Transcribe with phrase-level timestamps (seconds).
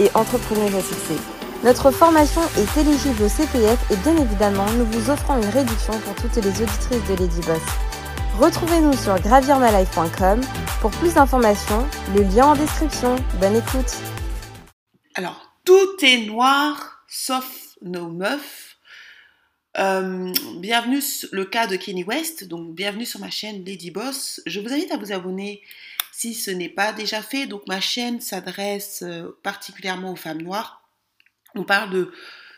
[0.00, 1.18] et entrepreneuse à.
[1.64, 6.14] Notre formation est éligible au CPF et bien évidemment, nous vous offrons une réduction pour
[6.16, 7.62] toutes les auditrices de Lady Boss.
[8.38, 10.40] Retrouvez-nous sur gravirmalife.com
[10.80, 13.16] pour plus d'informations, le lien en description.
[13.40, 13.96] Bonne écoute.
[15.14, 18.76] Alors, tout est noir sauf nos meufs.
[19.78, 24.40] Euh, bienvenue sur le cas de Kenny West, donc bienvenue sur ma chaîne Lady Boss.
[24.46, 25.62] Je vous invite à vous abonner
[26.16, 27.46] si ce n'est pas déjà fait.
[27.46, 30.88] Donc ma chaîne s'adresse euh, particulièrement aux femmes noires.
[31.54, 32.12] On parle de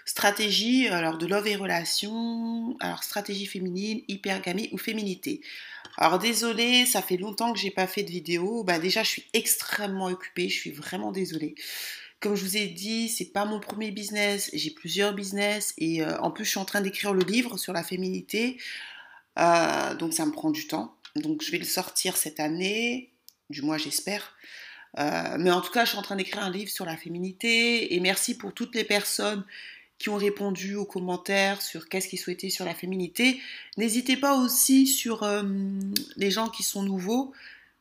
[0.05, 5.41] stratégie, alors de love et relations, alors stratégie féminine, hypergamie ou féminité.
[5.97, 8.63] Alors désolée, ça fait longtemps que j'ai pas fait de vidéo.
[8.63, 11.55] Bah déjà, je suis extrêmement occupée, je suis vraiment désolée.
[12.21, 16.19] Comme je vous ai dit, c'est pas mon premier business, j'ai plusieurs business et euh,
[16.21, 18.59] en plus je suis en train d'écrire le livre sur la féminité,
[19.39, 20.97] euh, donc ça me prend du temps.
[21.15, 23.11] Donc je vais le sortir cette année,
[23.51, 24.35] du moins j'espère.
[24.99, 27.95] Euh, mais en tout cas, je suis en train d'écrire un livre sur la féminité
[27.95, 29.45] et merci pour toutes les personnes
[29.99, 33.41] qui ont répondu aux commentaires sur qu'est-ce qu'ils souhaitaient sur la féminité.
[33.77, 35.27] N'hésitez pas aussi sur
[36.17, 37.33] les gens qui sont nouveaux.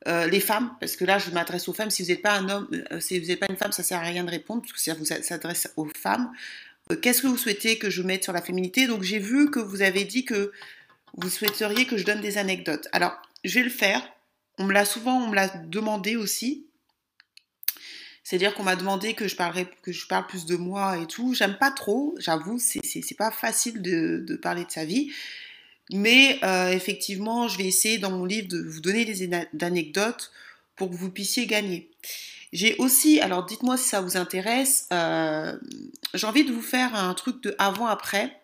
[0.07, 2.47] Euh, les femmes, parce que là je m'adresse aux femmes, si vous n'êtes pas un
[2.47, 4.73] homme, euh, si vous n'êtes pas une femme, ça sert à rien de répondre, parce
[4.73, 6.31] que ça vous s'adresse aux femmes.
[6.91, 8.85] Euh, qu'est-ce que vous souhaitez que je mette sur la féminité?
[8.85, 10.51] Donc j'ai vu que vous avez dit que
[11.17, 12.87] vous souhaiteriez que je donne des anecdotes.
[12.91, 14.07] Alors, je vais le faire.
[14.57, 15.31] On me l'a souvent,
[15.65, 16.67] demandé aussi.
[18.23, 19.35] C'est-à-dire qu'on m'a demandé que je,
[19.81, 21.33] que je parle plus de moi et tout.
[21.35, 25.11] J'aime pas trop, j'avoue, c'est pas facile de, de, parler de sa vie.
[25.91, 29.29] Mais euh, effectivement, je vais essayer dans mon livre de vous donner des
[29.61, 30.31] anecdotes
[30.75, 31.91] pour que vous puissiez gagner.
[32.51, 35.55] J'ai aussi, alors dites-moi si ça vous intéresse, euh,
[36.13, 38.41] j'ai envie de vous faire un truc de avant-après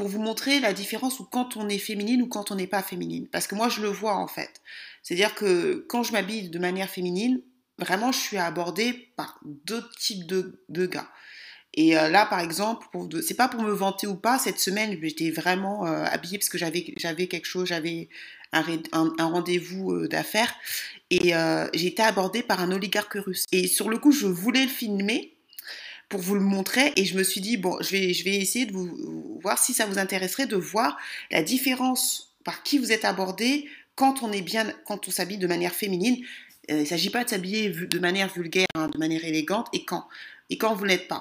[0.00, 2.82] pour vous montrer la différence ou quand on est féminine ou quand on n'est pas
[2.82, 3.28] féminine.
[3.28, 4.62] Parce que moi, je le vois en fait.
[5.02, 7.42] C'est-à-dire que quand je m'habille de manière féminine,
[7.78, 11.10] vraiment, je suis abordée par d'autres types de, gars.
[11.74, 12.86] Et euh, là, par exemple,
[13.20, 16.56] c'est pas pour me vanter ou pas, cette semaine, j'étais vraiment euh, habillée parce que
[16.56, 16.80] j'avais,
[17.26, 18.08] quelque chose, j'avais
[18.52, 18.64] un,
[19.18, 20.54] rendez-vous euh, d'affaires
[21.10, 21.34] et
[21.74, 23.44] j'ai été abordée par un oligarque russe.
[23.52, 25.36] Et sur le coup, je voulais le filmer
[26.10, 28.66] pour vous le montrer et je me suis dit, bon, je vais, je vais essayer
[28.66, 30.98] de vous voir si ça vous intéresserait de voir
[31.30, 35.46] la différence par qui vous êtes abordé quand on est bien, quand on s'habille de
[35.46, 36.18] manière féminine.
[36.68, 40.06] il ne s'agit pas de s'habiller de manière vulgaire, hein, de manière élégante, et quand,
[40.50, 41.20] et quand vous n'êtes pas.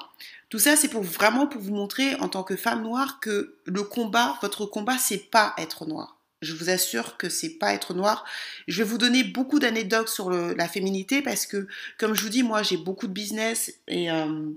[0.50, 3.84] Tout ça, c'est pour vraiment pour vous montrer en tant que femme noire que le
[3.84, 6.18] combat, votre combat, c'est pas être noir.
[6.42, 8.26] Je vous assure que c'est pas être noir.
[8.68, 11.68] Je vais vous donner beaucoup d'anecdotes sur la féminité parce que,
[11.98, 14.50] comme je vous dis, moi j'ai beaucoup de business et euh,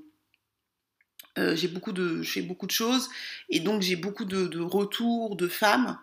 [1.38, 3.08] euh, j'ai beaucoup de, je beaucoup de choses
[3.48, 5.98] et donc j'ai beaucoup de, retours de femmes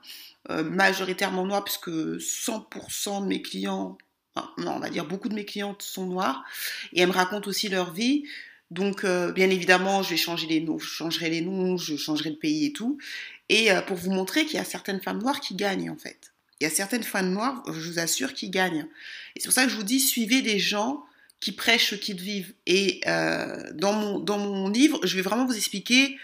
[0.50, 3.97] euh, majoritairement noires puisque 100% de mes clients,
[4.57, 6.44] non, on va dire beaucoup de mes clientes sont noires
[6.94, 8.23] et elles me racontent aussi leur vie.
[8.72, 12.29] Donc, euh, bien évidemment, je vais changer les noms, je changerai les noms, je changerai
[12.29, 13.00] le pays et tout.
[13.50, 16.34] Et pour vous montrer qu'il y a certaines femmes noires qui gagnent, en fait.
[16.59, 18.88] Il y a certaines femmes noires, je vous assure, qui gagnent.
[19.35, 21.03] Et c'est pour ça que je vous dis, suivez des gens
[21.39, 22.53] qui prêchent ce qu'ils vivent.
[22.66, 26.17] Et euh, dans, mon, dans mon livre, je vais vraiment vous expliquer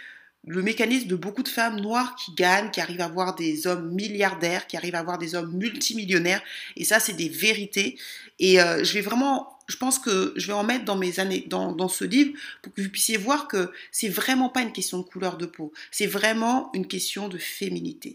[0.47, 3.91] le mécanisme de beaucoup de femmes noires qui gagnent, qui arrivent à avoir des hommes
[3.91, 6.41] milliardaires, qui arrivent à avoir des hommes multimillionnaires.
[6.75, 7.97] Et ça, c'est des vérités.
[8.37, 11.71] Et je vais vraiment je pense que je vais en mettre dans mes années, dans,
[11.71, 15.03] dans ce livre pour que vous puissiez voir que c'est vraiment pas une question de
[15.03, 18.13] couleur de peau, c'est vraiment une question de féminité.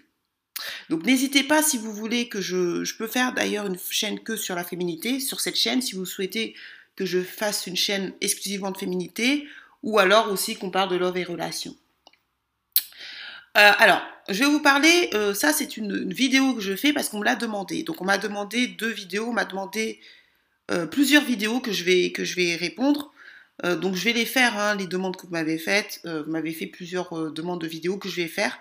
[0.90, 4.36] Donc n'hésitez pas si vous voulez que je, je peux faire d'ailleurs une chaîne que
[4.36, 6.54] sur la féminité, sur cette chaîne, si vous souhaitez
[6.96, 9.46] que je fasse une chaîne exclusivement de féminité,
[9.82, 11.74] ou alors aussi qu'on parle de love et relations.
[13.56, 17.08] Euh, alors, je vais vous parler, euh, ça c'est une, vidéo que je fais parce
[17.08, 17.82] qu'on me l'a demandé.
[17.82, 20.00] Donc on m'a demandé deux vidéos, on m'a demandé
[20.70, 23.12] euh, plusieurs vidéos que je vais, que je vais répondre.
[23.62, 26.00] Donc je vais les faire, hein, les demandes que vous m'avez faites.
[26.04, 28.58] Vous m'avez fait plusieurs demandes de vidéos que je vais faire.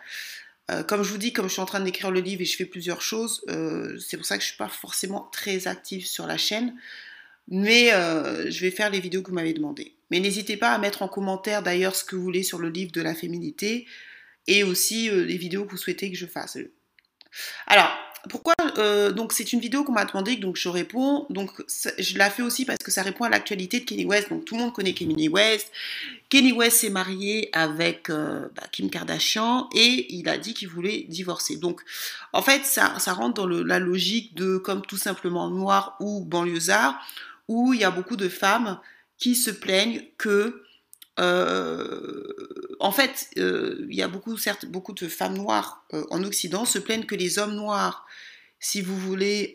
[0.89, 2.65] comme je vous dis, comme je suis en train d'écrire le livre et je fais
[2.65, 3.41] plusieurs choses,
[4.05, 6.75] c'est pour ça que je ne suis pas forcément très active sur la chaîne.
[7.49, 9.95] Mais je vais faire les vidéos que vous m'avez demandées.
[10.11, 12.91] Mais n'hésitez pas à mettre en commentaire d'ailleurs ce que vous voulez sur le livre
[12.91, 13.87] de la féminité
[14.47, 16.57] et aussi les vidéos que vous souhaitez que je fasse.
[17.67, 17.91] Alors,
[18.27, 21.25] pourquoi euh, Donc c'est une vidéo qu'on m'a demandé, donc je réponds.
[21.29, 21.51] Donc
[21.97, 24.29] je la fais aussi parce que ça répond à l'actualité de Kenny West.
[24.29, 25.71] Donc tout le monde connaît Kenny West.
[26.29, 31.05] Kenny West s'est marié avec euh, bah, Kim Kardashian et il a dit qu'il voulait
[31.07, 31.55] divorcer.
[31.57, 31.81] Donc
[32.33, 36.99] en fait ça, ça rentre dans la logique de comme tout simplement noir ou banlieusard,
[37.49, 38.79] où il y a beaucoup de femmes
[39.17, 40.63] qui se plaignent que
[41.19, 42.23] euh,
[42.79, 46.63] en fait, euh, il y a beaucoup, certes, beaucoup de femmes noires euh, en Occident
[46.63, 48.05] se plaignent que les hommes noirs,
[48.59, 49.51] si vous voulez,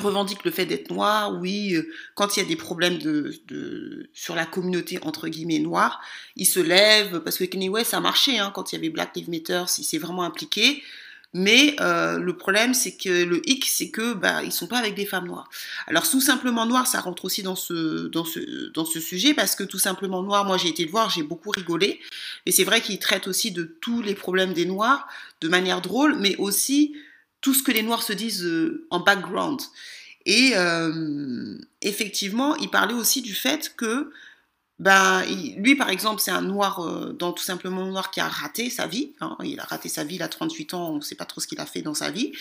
[0.00, 1.38] revendiquent le fait d'être noirs.
[1.40, 1.76] Oui,
[2.16, 2.98] quand il y a des problèmes
[4.12, 6.00] sur la communauté entre guillemets noire,
[6.34, 8.90] ils se lèvent parce que Kanye West ça a marché hein, quand il y avait
[8.90, 10.82] Black Lives Matter, il s'est vraiment impliqué.
[11.34, 14.94] Mais euh, le problème, c'est que le hic, c'est que bah, ils sont pas avec
[14.94, 15.48] des femmes noires.
[15.86, 19.54] Alors tout simplement noir, ça rentre aussi dans ce dans ce dans ce sujet parce
[19.54, 22.00] que tout simplement noir, moi j'ai été le voir, j'ai beaucoup rigolé.
[22.44, 25.08] Mais c'est vrai qu'il traite aussi de tous les problèmes des noirs
[25.40, 26.94] de manière drôle, mais aussi
[27.40, 29.60] tout ce que les noirs se disent euh, en background.
[30.26, 34.12] Et euh, effectivement, il parlait aussi du fait que
[34.78, 35.22] ben,
[35.58, 38.86] lui, par exemple, c'est un noir, euh, dans tout simplement noir qui a raté sa
[38.86, 39.12] vie.
[39.20, 39.36] Hein.
[39.44, 41.46] il a raté sa vie, il a 38 ans, on ne sait pas trop ce
[41.46, 42.32] qu'il a fait dans sa vie.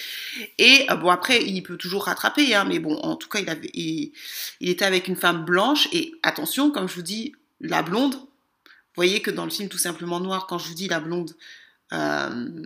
[0.57, 3.49] Et euh, bon, après, il peut toujours rattraper, hein, mais bon, en tout cas, il,
[3.49, 4.11] avait, il,
[4.61, 5.87] était avec une femme blanche.
[5.91, 9.77] Et attention, comme je vous dis, la blonde, vous voyez que dans le film Tout
[9.77, 11.35] simplement noir, quand je vous dis la blonde,
[11.93, 12.63] euh,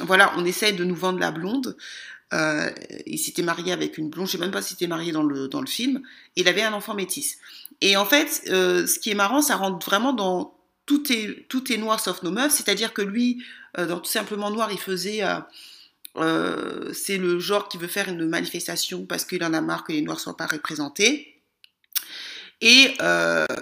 [0.00, 1.76] voilà, on essaye de nous vendre la blonde.
[3.06, 5.46] Il s'était marié avec une blonde, je sais même pas s'il était marié dans le,
[5.46, 6.02] dans le film,
[6.34, 7.38] il avait un enfant métis.
[7.80, 10.54] Et en fait, euh, ce qui est marrant, ça rentre vraiment dans
[10.86, 13.42] tout est, noir sauf nos meufs, c'est-à-dire que lui,
[13.76, 15.22] euh, dans tout simplement noir, il faisait.
[16.92, 20.02] c'est le genre qui veut faire une manifestation parce qu'il en a marre que les
[20.02, 21.42] noirs soient pas représentés.
[22.60, 22.96] Et,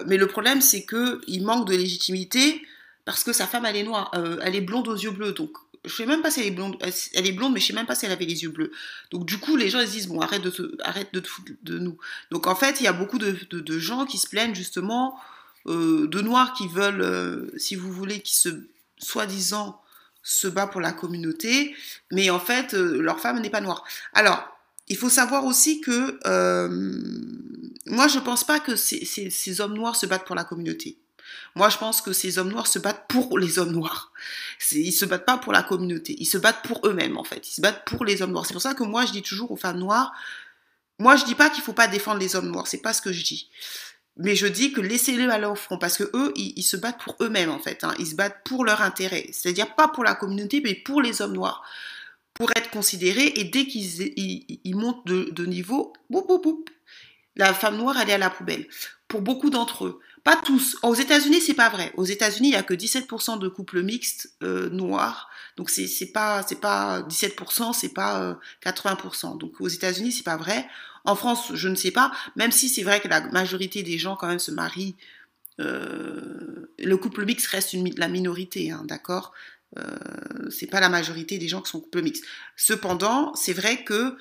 [0.05, 2.61] mais le problème, c'est que il manque de légitimité
[3.03, 3.87] parce que sa femme, elle est
[4.41, 5.33] elle est blonde aux yeux bleus.
[5.33, 5.51] Donc,
[5.85, 6.77] je sais même pas si elle est blonde,
[7.13, 8.71] elle est blonde, mais je sais même pas si elle avait les yeux bleus.
[9.11, 11.27] Donc du coup, les gens ils se disent bon, arrête de te, arrête de te
[11.27, 11.97] foutre de nous.
[12.31, 15.19] Donc en fait, il y a beaucoup de, gens qui se plaignent justement
[15.67, 18.49] euh, de noirs qui veulent, euh, si vous voulez, qui se
[18.97, 19.81] soi-disant
[20.23, 21.75] se bat pour la communauté,
[22.11, 23.83] mais en fait euh, leur femme n'est pas noire.
[24.13, 24.47] Alors
[24.87, 26.19] il faut savoir aussi que
[27.85, 30.97] moi je pense pas que ces hommes noirs se battent pour la communauté.
[31.55, 34.11] Moi, je pense que ces hommes noirs se battent pour les hommes noirs.
[34.71, 36.15] Ils se battent pas pour la communauté.
[36.19, 37.47] Ils se battent pour eux-mêmes, en fait.
[37.47, 38.45] Ils se battent pour les hommes noirs.
[38.45, 40.13] C'est pour ça que moi, je dis toujours aux femmes noires,
[40.99, 42.67] moi, je dis pas qu'il faut pas défendre les hommes noirs.
[42.67, 43.49] C'est pas ce que je dis.
[44.17, 47.17] Mais je dis que laissez-les aller au front parce que eux, ils, se battent pour
[47.19, 47.83] eux-mêmes, en fait.
[47.83, 47.93] Hein.
[47.99, 49.27] Ils se battent pour leur intérêt.
[49.31, 51.63] C'est-à-dire pas pour la communauté, mais pour les hommes noirs.
[52.33, 53.33] Pour être considérés.
[53.35, 55.93] Et dès qu'ils montent de, niveau,
[57.35, 58.67] la femme noire, elle est à la poubelle.
[59.09, 59.99] Pour beaucoup d'entre eux.
[60.25, 60.75] Pas tous.
[60.81, 61.93] Aux États-Unis, c'est pas vrai.
[61.97, 65.29] Aux États-Unis, il y a que 17% de couples mixtes euh, noirs.
[65.55, 69.35] Donc c'est pas c'est pas 17%, c'est pas 80%.
[69.35, 70.67] Euh, Donc aux États-Unis, c'est pas vrai.
[71.03, 72.11] En France, je ne sais pas.
[72.35, 74.95] Même si c'est vrai que la majorité des gens quand même se marient.
[75.61, 79.31] Euh, le couple mixte reste la minorité, hein, d'accord?
[80.49, 82.23] C'est pas la majorité des gens qui sont couple mixte.
[82.55, 84.17] Cependant, c'est vrai que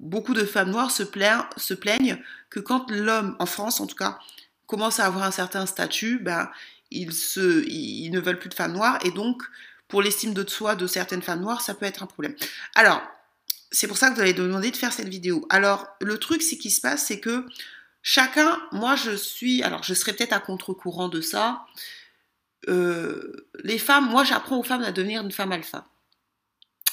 [0.00, 1.02] beaucoup de femmes noires se
[1.74, 2.18] plaignent
[2.48, 4.18] que quand l'homme, en France en tout cas,
[4.66, 6.50] commencent à avoir un certain statut, ben,
[6.90, 9.42] ils, se, ils ne veulent plus de femmes noires et donc
[9.88, 12.34] pour l'estime de soi de certaines femmes noires, ça peut être un problème.
[12.74, 13.02] Alors,
[13.70, 15.46] c'est pour ça que vous allez demander de faire cette vidéo.
[15.50, 17.46] Alors, le truc, c'est qui se passe, c'est que
[18.02, 21.66] chacun, moi je suis, alors je serais peut-être à contre-courant de ça.
[22.68, 25.86] Euh, les femmes, moi j'apprends aux femmes à devenir une femme alpha.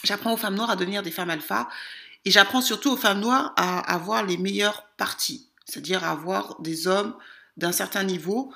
[0.03, 1.69] J'apprends aux femmes noires à devenir des femmes alpha.
[2.25, 6.87] Et j'apprends surtout aux femmes noires à avoir les meilleures parties, c'est-à-dire à avoir des
[6.87, 7.15] hommes
[7.61, 8.53] d'un certain niveau.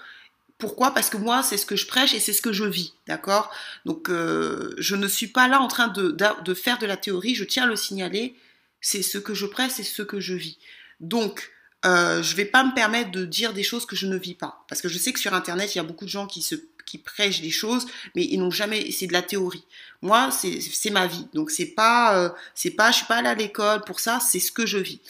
[0.57, 0.93] Pourquoi?
[0.93, 3.51] Parce que moi, c'est ce que je prêche et c'est ce que je vis, d'accord?
[3.85, 7.43] Donc, euh, je ne suis pas là en train de, faire de la théorie, je
[7.43, 8.35] tiens à le signaler,
[8.79, 10.57] c'est ce que je prêche, c'est ce que je vis.
[11.01, 11.51] Donc,
[11.85, 14.33] euh, je ne vais pas me permettre de dire des choses que je ne vis
[14.33, 14.63] pas.
[14.69, 16.55] Parce que je sais que sur Internet, il y a beaucoup de gens qui, se,
[17.03, 17.85] prêchent des choses,
[18.15, 18.89] mais ils n'ont jamais...
[18.91, 19.65] C'est de la théorie.
[20.01, 21.27] Moi, c'est ma vie.
[21.33, 22.17] Donc, c'est pas...
[22.17, 24.77] Euh, c'est pas je suis pas allée à l'école pour ça, c'est ce que je
[24.77, 25.01] vis.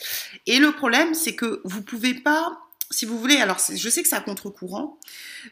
[0.48, 4.08] Et le problème, c'est que vous pouvez pas si vous voulez, alors je sais que
[4.08, 5.00] c'est à contre-courant,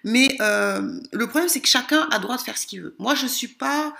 [0.03, 2.95] mais euh, le problème c'est que chacun a droit de faire ce qu'il veut.
[2.99, 3.95] Moi je ne suis pas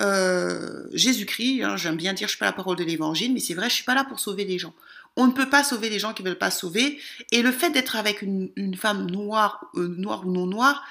[0.00, 3.54] euh, Jésus-Christ, hein, j'aime bien dire je suis pas la parole de l'évangile, mais c'est
[3.54, 4.74] vrai, je suis pas là pour sauver les gens.
[5.16, 7.00] On ne peut pas sauver les gens qui ne veulent pas sauver,
[7.32, 10.84] et le fait d'être avec une, femme noire, euh, noire ou non noire,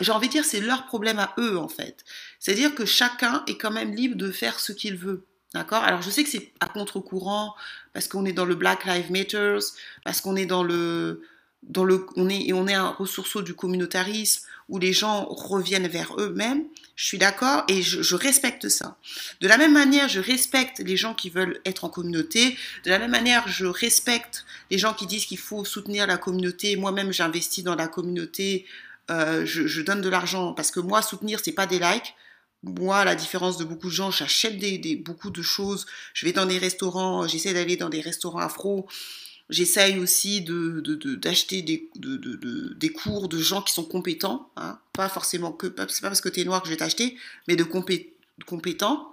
[0.00, 2.04] j'ai envie de dire c'est leur problème à eux en fait.
[2.40, 5.24] C'est-à-dire que chacun est quand même libre de faire ce qu'il veut.
[5.54, 5.84] D'accord?
[5.84, 7.54] Alors je sais que c'est à contre-courant,
[7.92, 9.58] parce qu'on est dans le Black Lives Matter,
[10.04, 11.22] parce qu'on est dans le
[11.74, 16.64] on est un ressourceau du communautarisme où les gens reviennent vers eux-mêmes,
[16.96, 18.96] je suis d'accord et je, respecte ça.
[19.40, 22.56] De la même manière, je respecte les gens qui veulent être en communauté.
[22.84, 26.74] De la même manière, je respecte les gens qui disent qu'il faut soutenir la communauté.
[26.76, 28.64] Moi-même, j'investis dans la communauté.
[29.10, 32.14] Euh, je, donne de l'argent parce que moi, soutenir, c'est pas des likes.
[32.62, 35.86] Moi, à la différence de beaucoup de gens, j'achète des, beaucoup de choses.
[36.14, 38.88] Je vais dans des restaurants, j'essaie d'aller dans des restaurants afro.
[39.48, 40.80] J'essaye aussi de,
[41.14, 44.78] d'acheter des, de, des cours de gens qui sont compétents, hein.
[44.92, 47.54] pas forcément que, c'est pas parce que tu es noir que je vais t'acheter, mais
[47.54, 49.10] de compétents.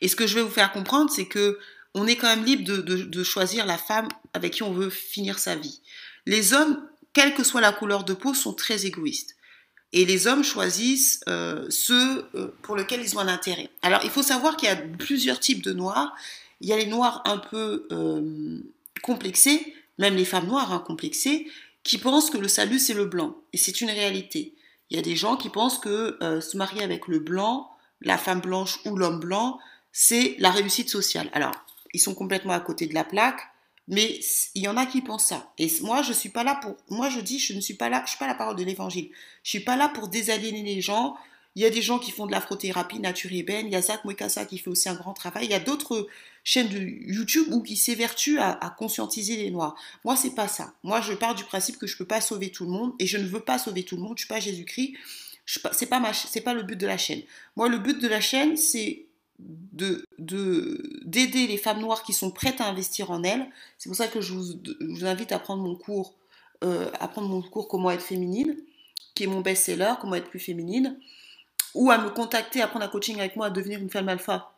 [0.00, 1.58] Et ce que je vais vous faire comprendre, c'est que
[1.94, 5.56] on est quand même libre de, choisir la femme avec qui on veut finir sa
[5.56, 5.80] vie.
[6.26, 9.36] Les hommes, quelle que soit la couleur de peau, sont très égoïstes.
[9.92, 13.68] Et les hommes choisissent euh, ceux euh, pour lesquels ils ont un intérêt.
[13.82, 16.14] Alors, il faut savoir qu'il y a plusieurs types de noirs.
[16.62, 18.60] Il y a les noirs un peu euh,
[19.02, 21.48] complexés, même les femmes noires hein, complexées,
[21.82, 23.36] qui pensent que le salut c'est le blanc.
[23.52, 24.54] Et c'est une réalité.
[24.90, 28.18] Il y a des gens qui pensent que euh, se marier avec le blanc, la
[28.18, 29.58] femme blanche ou l'homme blanc,
[29.92, 31.30] c'est la réussite sociale.
[31.32, 31.52] Alors,
[31.92, 33.40] ils sont complètement à côté de la plaque,
[33.88, 34.20] mais
[34.54, 35.52] il y en a qui pensent ça.
[35.58, 36.76] Et moi, je suis pas là pour.
[36.88, 38.02] Moi, je dis, je ne suis pas là.
[38.04, 39.10] Je suis pas la parole de l'évangile.
[39.42, 41.16] Je suis pas là pour désaliéner les gens.
[41.54, 43.66] Il y a des gens qui font de l'afrothérapie naturelle.
[43.66, 45.44] Il y a Zach Mwekasa qui fait aussi un grand travail.
[45.44, 46.08] Il y a d'autres
[46.44, 49.76] chaînes de YouTube où qui s'évertuent à, conscientiser les Noirs.
[50.04, 50.72] Moi, c'est pas ça.
[50.82, 53.18] Moi, je pars du principe que je peux pas sauver tout le monde et je
[53.18, 54.16] ne veux pas sauver tout le monde.
[54.16, 54.94] Je suis pas Jésus-Christ.
[55.44, 57.22] C'est pas pas le but de la chaîne.
[57.56, 59.06] Moi, le but de la chaîne, c'est
[59.38, 60.06] de
[61.04, 63.46] d'aider les femmes noires qui sont prêtes à investir en elles.
[63.76, 66.14] C'est pour ça que je vous, vous, invite à prendre mon cours,
[66.62, 68.56] euh, à prendre mon cours Comment être féminine,
[69.14, 70.96] qui est mon best-seller, Comment être plus féminine
[71.74, 74.52] ou à me contacter, à prendre un coaching avec moi, à devenir une femme alpha,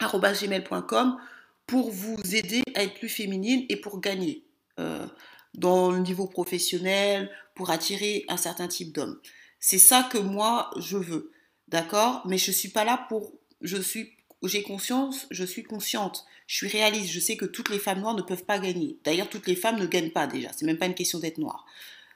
[0.00, 1.18] gmail.com,
[1.66, 4.44] pour vous aider à être plus féminine et pour gagner
[4.78, 5.06] euh,
[5.54, 9.18] dans le niveau professionnel, pour attirer un certain type d'homme.
[9.60, 11.32] C'est ça que moi, je veux.
[11.68, 12.22] D'accord?
[12.26, 13.32] Mais je ne suis pas là pour...
[13.60, 17.78] Je suis j'ai conscience, je suis consciente, je suis réaliste, je sais que toutes les
[17.78, 18.98] femmes noires ne peuvent pas gagner.
[19.04, 21.66] D'ailleurs, toutes les femmes ne gagnent pas déjà, c'est même pas une question d'être noire.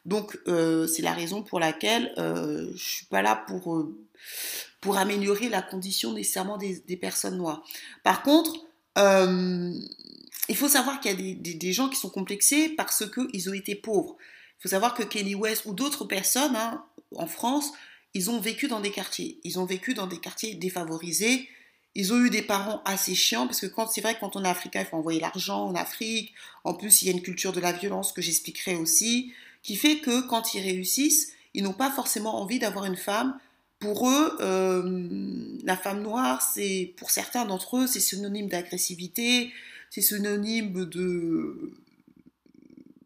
[0.05, 3.97] Donc, euh, c'est la raison pour laquelle euh, je suis pas là pour, euh,
[4.81, 7.63] pour améliorer la condition nécessairement des, des personnes noires.
[8.03, 8.53] Par contre,
[8.99, 9.73] euh,
[10.49, 13.55] il faut savoir qu'il y a des, des, gens qui sont complexés parce qu'ils ont
[13.55, 14.17] été pauvres.
[14.59, 16.85] Il faut savoir que Kenny West ou d'autres personnes hein,
[17.17, 17.73] en France,
[18.15, 19.39] ils ont vécu dans des quartiers.
[19.45, 21.49] Ils ont vécu dans des quartiers défavorisés.
[21.95, 24.49] Ils ont eu des parents assez chiants parce que quand c'est vrai quand on est
[24.49, 26.33] africain, il faut envoyer l'argent en Afrique.
[26.65, 29.33] En plus, il y a une culture de la violence que j'expliquerai aussi
[29.63, 33.39] qui fait que quand ils réussissent, ils n'ont pas forcément envie d'avoir une femme.
[33.79, 39.53] Pour eux, euh, la femme noire, c'est pour certains d'entre eux, c'est synonyme d'agressivité,
[39.91, 41.73] c'est synonyme de,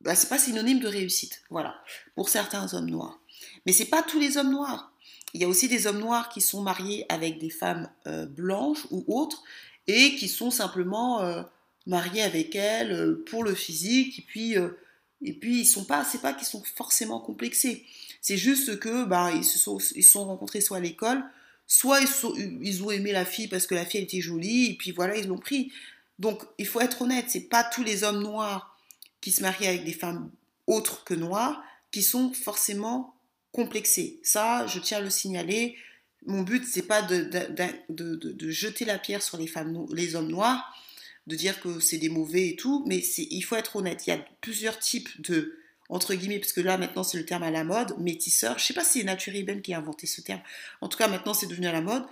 [0.02, 1.75] bah, c'est pas synonyme de réussite, voilà,
[2.14, 3.18] pour certains hommes noirs.
[3.64, 4.92] Mais c'est pas tous les hommes noirs.
[5.34, 8.86] Il y a aussi des hommes noirs qui sont mariés avec des femmes euh, blanches
[8.90, 9.42] ou autres
[9.86, 11.42] et qui sont simplement euh,
[11.86, 14.56] mariés avec elles pour le physique et puis
[15.23, 17.85] et puis, ils sont pas, c'est pas qu'ils sont forcément complexés.
[18.20, 21.25] C'est juste que, bah, ils se sont, ils sont rencontrés soit à l'école,
[21.66, 22.00] soit
[22.61, 25.26] ils, ont aimé la fille parce que la fille était jolie, et puis voilà, ils
[25.26, 25.73] l'ont pris.
[26.18, 28.78] Donc, il faut être honnête, c'est pas tous les hommes noirs
[29.20, 30.30] qui se marient avec des femmes
[30.66, 33.14] autres que noires qui sont forcément
[33.52, 34.20] complexés.
[34.23, 35.76] Ça, je tiens à le signaler.
[36.26, 37.46] Mon but, c'est pas de, de,
[37.88, 40.75] de, de, jeter la pierre sur les femmes, les hommes noirs
[41.26, 44.12] de dire que c'est des mauvais et tout, mais il faut être honnête, il y
[44.12, 47.64] a plusieurs types de, entre guillemets, parce que là maintenant c'est le terme à la
[47.64, 50.40] mode, métisseurs, je sais pas si c'est Nature Ben qui a inventé ce terme,
[50.80, 52.04] en tout cas maintenant c'est devenu à la mode,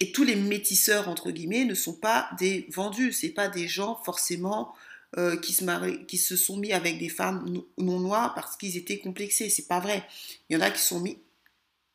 [0.00, 4.00] et tous les métisseurs, entre guillemets, ne sont pas des vendus, c'est pas des gens
[4.04, 4.74] forcément
[5.16, 8.76] euh, qui, se marient, qui se sont mis avec des femmes non noires parce qu'ils
[8.76, 10.06] étaient complexés, c'est pas vrai.
[10.48, 11.18] Il y en a qui sont mis,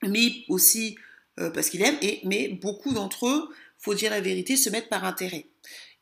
[0.01, 0.97] mis aussi
[1.39, 4.89] euh, parce qu'ils aiment, et, mais beaucoup d'entre eux, faut dire la vérité, se mettent
[4.89, 5.45] par intérêt.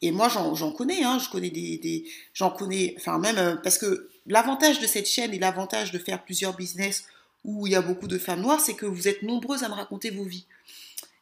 [0.01, 4.09] Et moi, j'en connais, hein, je connais des, j'en connais, enfin même euh, parce que
[4.25, 7.03] l'avantage de cette chaîne et l'avantage de faire plusieurs business
[7.43, 9.73] où il y a beaucoup de femmes noires, c'est que vous êtes nombreuses à me
[9.73, 10.45] raconter vos vies.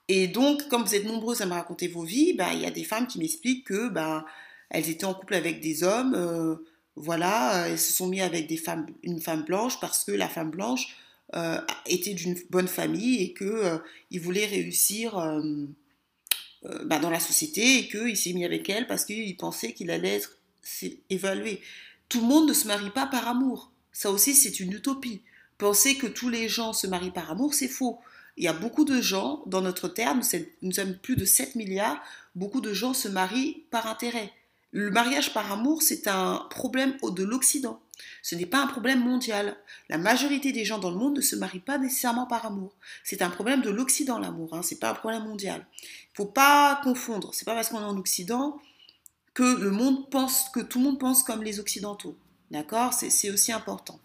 [0.07, 2.71] Et donc, comme vous êtes nombreuses à me raconter vos vies, bah, il y a
[2.71, 4.25] des femmes qui m'expliquent que bah,
[4.69, 6.55] elles étaient en couple avec des hommes, euh,
[6.95, 10.49] voilà, elles se sont mis avec des femmes, une femme blanche parce que la femme
[10.49, 10.95] blanche
[11.35, 13.77] euh, était d'une bonne famille et que euh,
[14.11, 15.17] ils voulaient réussir
[16.69, 19.91] euh, bah, dans la société et qu'il s'est mis avec elle parce qu'il pensait qu'il
[19.91, 20.37] allait être
[21.09, 21.61] évalué.
[22.09, 23.71] Tout le monde ne se marie pas par amour.
[23.91, 25.21] Ça aussi, c'est une utopie.
[25.57, 27.99] Penser que tous les gens se marient par amour, c'est faux.
[28.37, 30.21] Il y a beaucoup de gens, dans notre terme,
[30.61, 31.99] nous sommes plus de 7 milliards,
[32.35, 34.31] beaucoup de gens se marient par intérêt.
[34.71, 37.81] Le mariage par amour, c'est un problème de l'Occident.
[38.21, 39.57] Ce n'est pas un problème mondial.
[39.89, 42.73] La majorité des gens dans le monde ne se marient pas nécessairement par amour.
[43.03, 44.53] C'est un problème de l'Occident, l'amour.
[44.53, 44.61] Hein.
[44.61, 45.65] C'est pas un problème mondial.
[45.81, 47.33] Il faut pas confondre.
[47.33, 48.59] C'est pas parce qu'on est en Occident
[49.33, 52.17] que le monde pense, que tout le monde pense comme les Occidentaux.
[52.51, 52.93] D'accord?
[52.93, 53.99] C'est aussi important.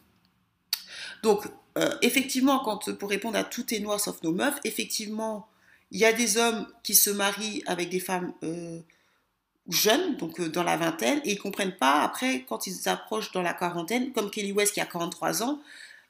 [1.23, 1.47] Donc,
[1.79, 2.63] euh, effectivement,
[2.99, 5.49] pour répondre à tout est noir sauf nos meufs, effectivement,
[5.91, 8.81] il y a des hommes qui se marient avec des femmes euh,
[9.69, 13.43] jeunes, donc euh, dans la vingtaine, et ils comprennent pas après quand ils approchent dans
[13.43, 15.61] la quarantaine, comme Kelly West qui a 43 ans.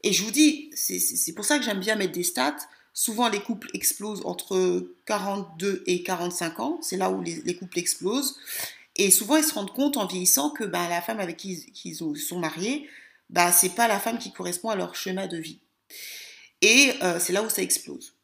[0.02, 2.56] Et je vous dis, c'est pour ça que j'aime bien mettre des stats.
[2.92, 6.78] Souvent, les couples explosent entre 42 et 45 ans.
[6.82, 8.36] C'est là où les, couples explosent.
[8.96, 11.94] Et souvent, ils se rendent compte en vieillissant que bah, la femme avec qui, ils
[11.94, 12.88] sont mariés,
[13.30, 15.60] bah, c'est pas la femme qui correspond à leur schéma de vie.
[16.60, 18.14] Et euh, c'est là où ça explose.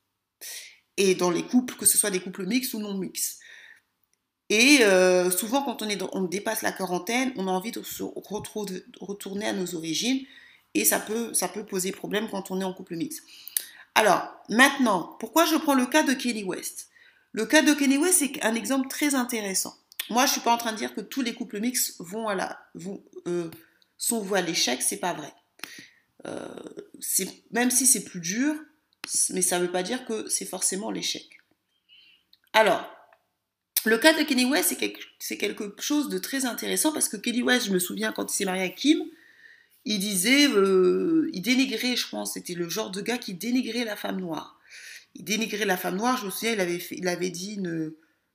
[0.96, 3.38] Et dans les couples, que ce soit des couples mixtes ou non mixtes.
[4.50, 9.46] Et euh, souvent, quand on, est dépasse la quarantaine, on a envie de se retourner
[9.46, 10.24] à nos origines.
[10.74, 11.32] Et ça peut,
[11.68, 13.22] poser problème quand on est en couple mixte.
[13.94, 16.88] Alors, maintenant, pourquoi je prends le cas de Kenny West?
[17.32, 19.76] Le cas de Kenny West, c'est un exemple très intéressant.
[20.10, 22.28] Moi, je ne suis pas en train de dire que tous les couples mixtes vont
[22.28, 22.58] à la,
[23.26, 23.50] euh,
[23.98, 25.32] sont voués à l'échec, c'est pas vrai.
[26.26, 26.46] Euh,
[27.50, 28.54] même si c'est plus dur,
[29.30, 31.28] mais ça ne veut pas dire que c'est forcément l'échec.
[32.52, 32.88] Alors,
[33.84, 34.76] le cas de Kenny West,
[35.18, 38.36] c'est quelque, chose de très intéressant parce que Kenny West, je me souviens quand il
[38.36, 39.02] s'est marié avec Kim,
[39.84, 43.96] il disait, euh, il dénigrait, je pense, c'était le genre de gars qui dénigrait la
[43.96, 44.58] femme noire.
[45.14, 47.92] Il dénigrait la femme noire, je me souviens, il avait, il avait dit une,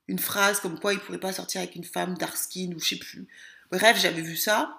[0.07, 2.79] une phrase comme quoi il ne pourrait pas sortir avec une femme dark skin ou
[2.79, 3.27] je sais plus.
[3.71, 4.77] Bref, j'avais vu ça.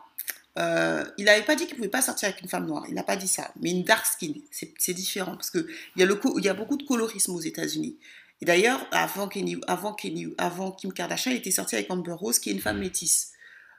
[0.59, 2.95] Euh, il n'avait pas dit qu'il ne pouvait pas sortir avec une femme noire, il
[2.95, 5.67] n'a pas dit ça, mais une dark skin, c'est différent parce qu'il
[5.97, 7.97] y, y a beaucoup de colorisme aux États-Unis.
[8.41, 9.29] Et d'ailleurs, avant,
[9.67, 9.97] avant,
[10.39, 13.33] avant Kim Kardashian, il était sorti avec Amber Rose, qui est une femme métisse.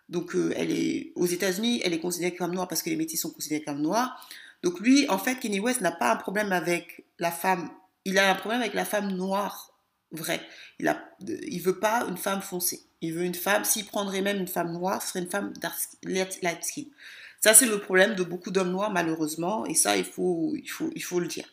[0.09, 3.19] Donc, euh, elle est, aux États-Unis, elle est considérée comme noire parce que les métis
[3.19, 4.29] sont considérés comme noirs.
[4.63, 7.69] Donc, lui, en fait, Kenny West n'a pas un problème avec la femme.
[8.05, 9.73] Il a un problème avec la femme noire
[10.11, 10.41] vraie.
[10.79, 12.81] Il a, il veut pas une femme foncée.
[13.01, 13.63] Il veut une femme.
[13.65, 15.53] S'il prendrait même une femme noire, ce serait une femme
[16.03, 16.85] light skin.
[17.41, 19.65] Ça, c'est le problème de beaucoup d'hommes noirs, malheureusement.
[19.65, 21.45] Et ça, il faut, il faut, il faut le dire.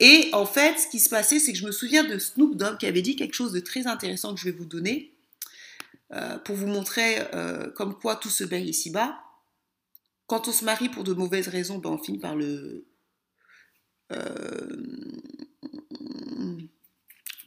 [0.00, 2.78] Et en fait, ce qui se passait, c'est que je me souviens de Snoop Dogg
[2.78, 5.14] qui avait dit quelque chose de très intéressant que je vais vous donner.
[6.12, 9.18] Euh, pour vous montrer euh, comme quoi tout se baigne ici-bas.
[10.26, 12.86] Quand on se marie pour de mauvaises raisons, ben on finit par le,
[14.12, 14.76] euh,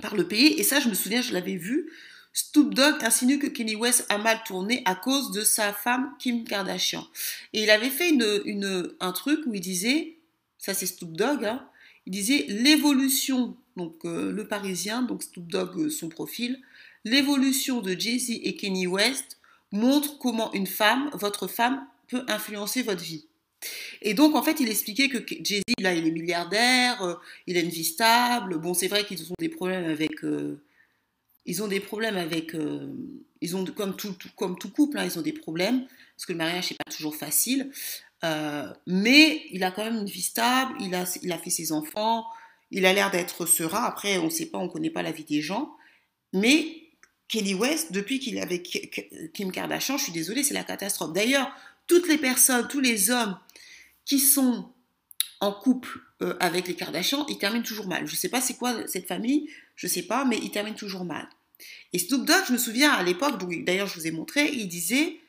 [0.02, 0.60] par le payer.
[0.60, 1.90] Et ça, je me souviens, je l'avais vu.
[2.34, 6.44] Snoop Dogg insinue que Kenny West a mal tourné à cause de sa femme Kim
[6.44, 7.08] Kardashian.
[7.54, 10.18] Et il avait fait une, une, un truc où il disait,
[10.58, 11.68] ça c'est Snoop Dogg, hein,
[12.08, 16.60] il disait l'évolution, donc le Parisien, donc Snoop Dogg son profil,
[17.04, 19.38] l'évolution de Jay-Z et Kenny West
[19.72, 23.26] montre comment une femme, votre femme, peut influencer votre vie.
[24.02, 27.16] Et donc, en fait, il expliquait que Jay-Z, là, il est milliardaire, euh,
[27.48, 28.58] il a une vie stable.
[28.60, 30.24] Bon, c'est vrai qu'ils ont des problèmes avec.
[30.24, 30.62] Euh,
[31.46, 32.54] ils ont des problèmes avec.
[32.56, 32.94] Euh,
[33.42, 36.38] ils ont, comme tout, comme tout couple, hein, ils ont des problèmes, parce que le
[36.38, 37.72] mariage, n'est pas toujours facile.
[38.24, 42.26] Mais il a quand même une vie stable, il a, il a fait ses enfants,
[42.72, 43.84] il a l'air d'être serein.
[43.84, 45.74] Après, on ne sait pas, on ne connaît pas la vie des gens.
[46.34, 46.66] Mais
[47.28, 51.14] Kelly West, depuis qu'il est avec Kim Kardashian, je suis désolée, c'est la catastrophe.
[51.14, 51.52] D'ailleurs,
[51.88, 53.38] toutes les personnes, tous les hommes
[54.06, 54.72] qui sont
[55.40, 58.08] en couple euh, avec les Kardashians, ils terminent toujours mal.
[58.08, 60.76] Je ne sais pas c'est quoi cette famille, je ne sais pas, mais ils terminent
[60.76, 61.28] toujours mal.
[61.94, 65.20] Et Snoop Dogg, je me souviens à l'époque, d'ailleurs je vous ai montré, il disait,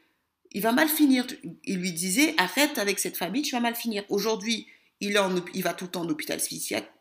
[0.53, 1.27] il va mal finir.
[1.65, 4.05] Il lui disait, arrête avec cette famille, tu vas mal finir.
[4.09, 4.67] Aujourd'hui,
[5.01, 5.19] il,
[5.55, 6.41] il va tout le temps en hôpital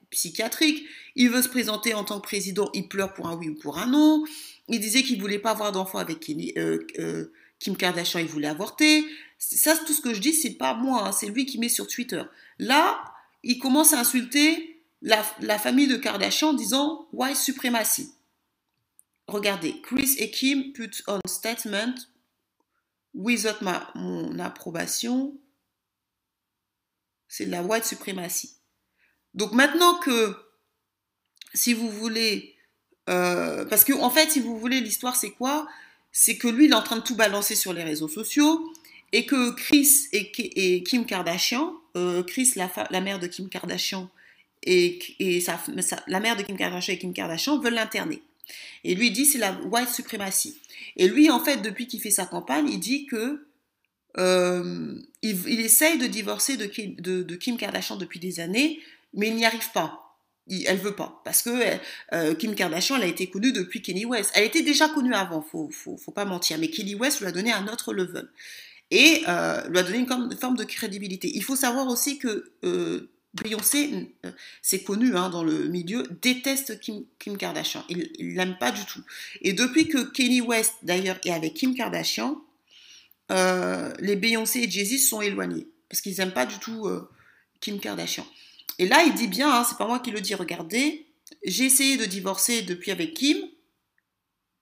[0.09, 3.55] psychiatrique, il veut se présenter en tant que président, il pleure pour un oui ou
[3.55, 4.23] pour un non.
[4.67, 9.05] Il disait qu'il voulait pas avoir d'enfant avec euh, euh, Kim Kardashian, il voulait avorter.
[9.37, 11.87] Ça, tout ce que je dis, c'est pas moi, hein, c'est lui qui met sur
[11.87, 12.21] Twitter.
[12.59, 13.01] Là,
[13.43, 15.23] il commence à insulter la,
[15.59, 18.11] famille de Kardashian en disant white supremacy.
[19.27, 21.93] Regardez, Chris et Kim put on statement
[23.17, 25.35] without ma, mon approbation.
[27.27, 28.55] C'est la white supremacy.
[29.33, 30.35] Donc maintenant que,
[31.53, 32.55] si vous voulez,
[33.09, 35.67] euh, parce que en fait, si vous voulez, l'histoire c'est quoi?
[36.11, 38.71] C'est que lui, il est en train de tout balancer sur les réseaux sociaux
[39.11, 44.09] et que Chris et, Kim Kardashian, euh, Chris, la, mère de Kim Kardashian,
[44.63, 44.99] et,
[46.07, 48.21] la mère de Kim Kardashian et Kim Kardashian veulent l'interner.
[48.83, 50.59] Et lui, il dit c'est la white supremacy.
[50.95, 53.47] Et lui, en fait, depuis qu'il fait sa campagne, il dit que
[54.17, 58.79] euh, il, essaye de divorcer de Kim Kardashian depuis des années,
[59.13, 60.07] mais il n'y arrive pas
[60.65, 61.49] elle veut pas parce que
[62.13, 64.31] euh, Kim Kardashian elle a été connue depuis Kenny West.
[64.35, 67.31] Elle était déjà connue avant, faut faut, faut pas mentir, mais Kenny West lui a
[67.31, 68.29] donné un autre level.
[68.91, 71.29] et euh, lui a donné une forme de crédibilité.
[71.33, 73.09] Il faut savoir aussi que euh,
[73.43, 77.83] Beyoncé, euh, c'est connu hein, dans le milieu, déteste Kim, Kardashian.
[77.89, 79.01] Il l'aime pas du tout.
[79.41, 82.41] Et depuis que Kanye West, d'ailleurs, est avec Kim Kardashian,
[83.31, 87.09] euh, les Beyoncé et Jay-Z sont éloignés parce qu'ils n'aiment pas du tout euh,
[87.59, 88.25] Kim Kardashian.
[88.79, 91.05] Et là, il dit bien, hein, c'est pas moi qui le dis, regardez,
[91.43, 93.37] j'ai essayé de divorcer depuis avec Kim,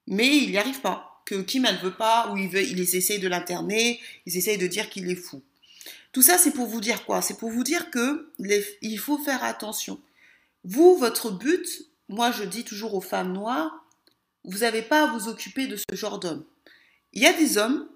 [0.07, 1.21] mais il n'y arrive pas.
[1.25, 4.67] Que Kim, elle veut pas, ou il veut, ils essayent de l'interner, ils essayent de
[4.67, 5.41] dire qu'il est fou.
[6.11, 7.21] Tout ça, c'est pour vous dire quoi?
[7.21, 8.31] C'est pour vous dire que
[8.81, 9.99] il faut faire attention.
[10.63, 11.67] Vous, votre but,
[12.09, 13.85] moi je dis toujours aux femmes noires,
[14.43, 16.43] vous n'avez pas à vous occuper de ce genre d'hommes.
[17.13, 17.87] Il y a des hommes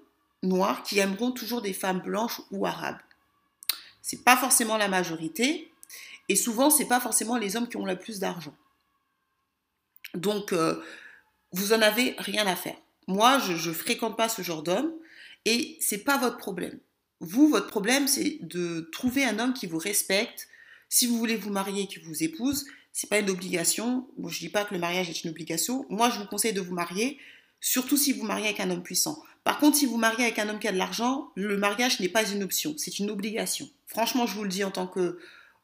[0.42, 2.98] noirs qui aimeront toujours des femmes blanches ou arabes.
[4.02, 5.70] C'est pas forcément la majorité,
[6.28, 8.54] et souvent c'est pas forcément les hommes qui ont le plus d'argent.
[10.14, 10.82] Donc euh,
[11.52, 12.76] vous en avez rien à faire.
[13.06, 14.92] Moi, je, ne fréquente pas ce genre d'homme,
[15.44, 16.78] et c'est pas votre problème.
[17.20, 20.48] Vous, votre problème, c'est de trouver un homme qui vous respecte.
[20.88, 24.08] Si vous voulez vous marier, qui vous épouse, c'est pas une obligation.
[24.16, 25.86] Bon, je dis pas que le mariage est une obligation.
[25.90, 27.18] Moi, je vous conseille de vous marier,
[27.60, 29.22] surtout si vous mariez avec un homme puissant.
[29.44, 32.08] Par contre, si vous mariez avec un homme qui a de l'argent, le mariage n'est
[32.08, 33.68] pas une option, c'est une obligation.
[33.86, 35.18] Franchement, je vous le dis en tant que,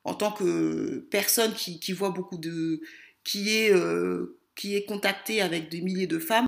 [0.05, 2.81] en tant que personne qui, voit beaucoup de,
[3.25, 6.47] qui est, euh, qui est contacté avec des milliers de femmes,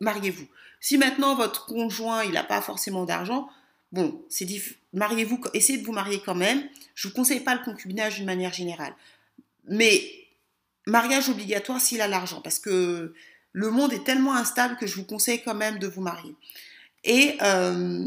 [0.00, 0.46] mariez-vous.
[0.80, 3.48] Si maintenant votre conjoint il n'a pas forcément d'argent,
[3.92, 4.46] bon, c'est
[4.92, 6.62] mariez-vous, essayez de vous marier quand même.
[6.94, 8.94] Je vous conseille pas le concubinage d'une manière générale,
[9.64, 10.02] mais
[10.86, 13.14] mariage obligatoire s'il a l'argent, parce que
[13.52, 16.34] le monde est tellement instable que je vous conseille quand même de vous marier.
[17.04, 18.06] Et euh,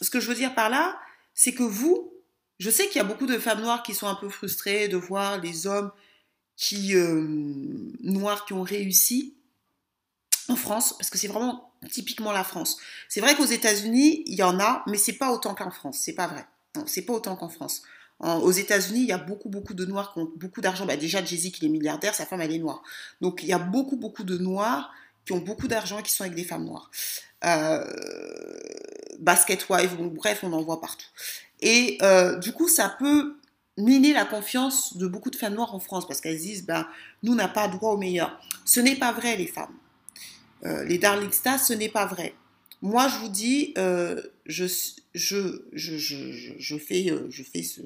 [0.00, 0.98] ce que je veux dire par là,
[1.34, 2.12] c'est que vous,
[2.58, 4.96] je sais qu'il y a beaucoup de femmes noires qui sont un peu frustrées de
[4.96, 5.90] voir les hommes
[6.72, 9.34] euh, noirs qui ont réussi
[10.48, 12.78] en France, parce que c'est vraiment typiquement la France.
[13.08, 15.98] C'est vrai qu'aux États-Unis, il y en a, mais c'est pas autant qu'en France.
[16.00, 16.44] C'est pas vrai.
[16.76, 17.82] Non, c'est pas autant qu'en France.
[18.20, 20.86] aux États-Unis, il y a beaucoup, beaucoup de Noirs qui ont beaucoup d'argent.
[20.86, 22.82] Bah, déjà, Jay-Z, qui est milliardaire, sa femme, elle est noire.
[23.20, 24.92] Donc, il y a beaucoup, beaucoup de Noirs
[25.24, 26.90] qui ont beaucoup d'argent et qui sont avec des femmes noires.
[27.44, 27.84] Euh,
[29.18, 31.06] basket wife, bref, on en voit partout.
[31.60, 33.36] Et euh, du coup, ça peut
[33.78, 36.86] miner la confiance de beaucoup de femmes noires en France parce qu'elles disent, ben,
[37.22, 38.40] nous, n'a pas droit au meilleur.
[38.64, 39.74] Ce n'est pas vrai, les femmes.
[40.64, 42.34] Euh, les Darling Stars, ce n'est pas vrai.
[42.82, 44.64] Moi, je vous dis, euh, je,
[45.14, 45.96] je, je,
[46.58, 47.80] je, fais, euh, je fais ce.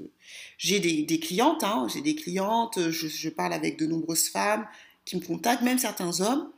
[0.58, 4.66] J'ai des, clientes, hein, j'ai des clientes, je, je, parle avec de nombreuses femmes
[5.04, 6.50] qui me contactent, même certains hommes.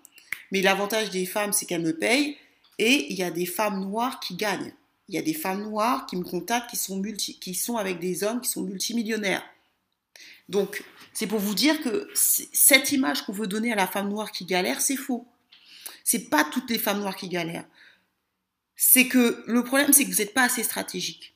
[0.52, 2.36] Mais l'avantage des femmes, c'est qu'elles me payent.
[2.78, 4.72] Et il y a des femmes noires qui gagnent.
[5.08, 7.98] Il y a des femmes noires qui me contactent, qui sont, multi, qui sont avec
[7.98, 9.42] des hommes qui sont multimillionnaires.
[10.48, 14.30] Donc, c'est pour vous dire que cette image qu'on veut donner à la femme noire
[14.30, 15.26] qui galère, c'est faux.
[16.10, 17.66] C'est pas toutes les femmes noires qui galèrent.
[18.76, 21.34] C'est que le problème, c'est que vous n'êtes pas assez stratégique.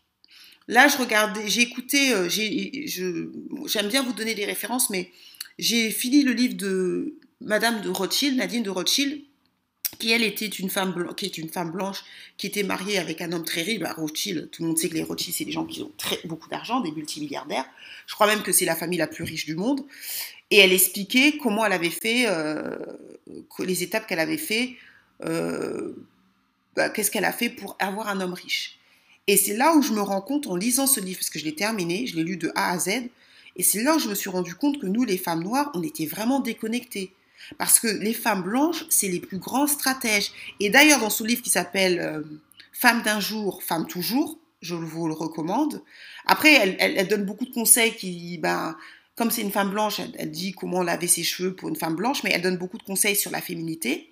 [0.67, 5.11] Là, je regardais, j'ai écouté, euh, j'aime bien vous donner des références, mais
[5.59, 9.21] j'ai fini le livre de Madame de Rothschild, Nadine de Rothschild,
[9.99, 12.03] qui elle était une femme blanche, qui est une femme blanche,
[12.39, 13.79] qui était mariée avec un homme très riche.
[13.79, 16.19] Bah, Rothschild, tout le monde sait que les Rothschild, c'est des gens qui ont très,
[16.25, 17.67] beaucoup d'argent, des multimilliardaires.
[18.07, 19.85] Je crois même que c'est la famille la plus riche du monde.
[20.53, 22.77] Et elle expliquait comment elle avait fait, euh,
[23.59, 24.77] les étapes qu'elle avait fait,
[25.25, 25.95] euh,
[26.77, 28.79] bah, qu'est-ce qu'elle a fait pour avoir un homme riche.
[29.29, 31.47] Et c'est là où je me rends compte en lisant ce livre, parce que je
[31.47, 32.89] l'ai terminé, je l'ai lu de A à Z,
[33.57, 35.83] et c'est là où je me suis rendu compte que nous, les femmes noires, on
[35.83, 37.15] était vraiment déconnectées.
[37.57, 40.33] Parce que les femmes blanches, c'est les plus grands stratèges.
[40.61, 42.21] Et d'ailleurs, dans ce livre qui s'appelle euh,
[42.73, 45.83] Femme d'un jour, femme toujours, je vous le recommande.
[46.27, 48.77] Après, elle, elle, donne beaucoup de conseils qui, ben,
[49.17, 52.23] comme c'est une femme blanche, elle, dit comment laver ses cheveux pour une femme blanche,
[52.23, 54.11] mais elle donne beaucoup de conseils sur la féminité.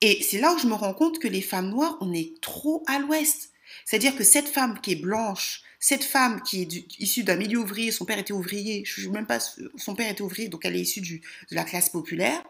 [0.00, 2.82] Et c'est là où je me rends compte que les femmes noires, on est trop
[2.86, 3.50] à l'ouest.
[3.84, 7.90] C'est-à-dire que cette femme qui est blanche, cette femme qui est issue d'un milieu ouvrier,
[7.90, 9.38] son père était ouvrier, je ne même pas,
[9.76, 12.42] son père était ouvrier, donc elle est issue de la classe populaire,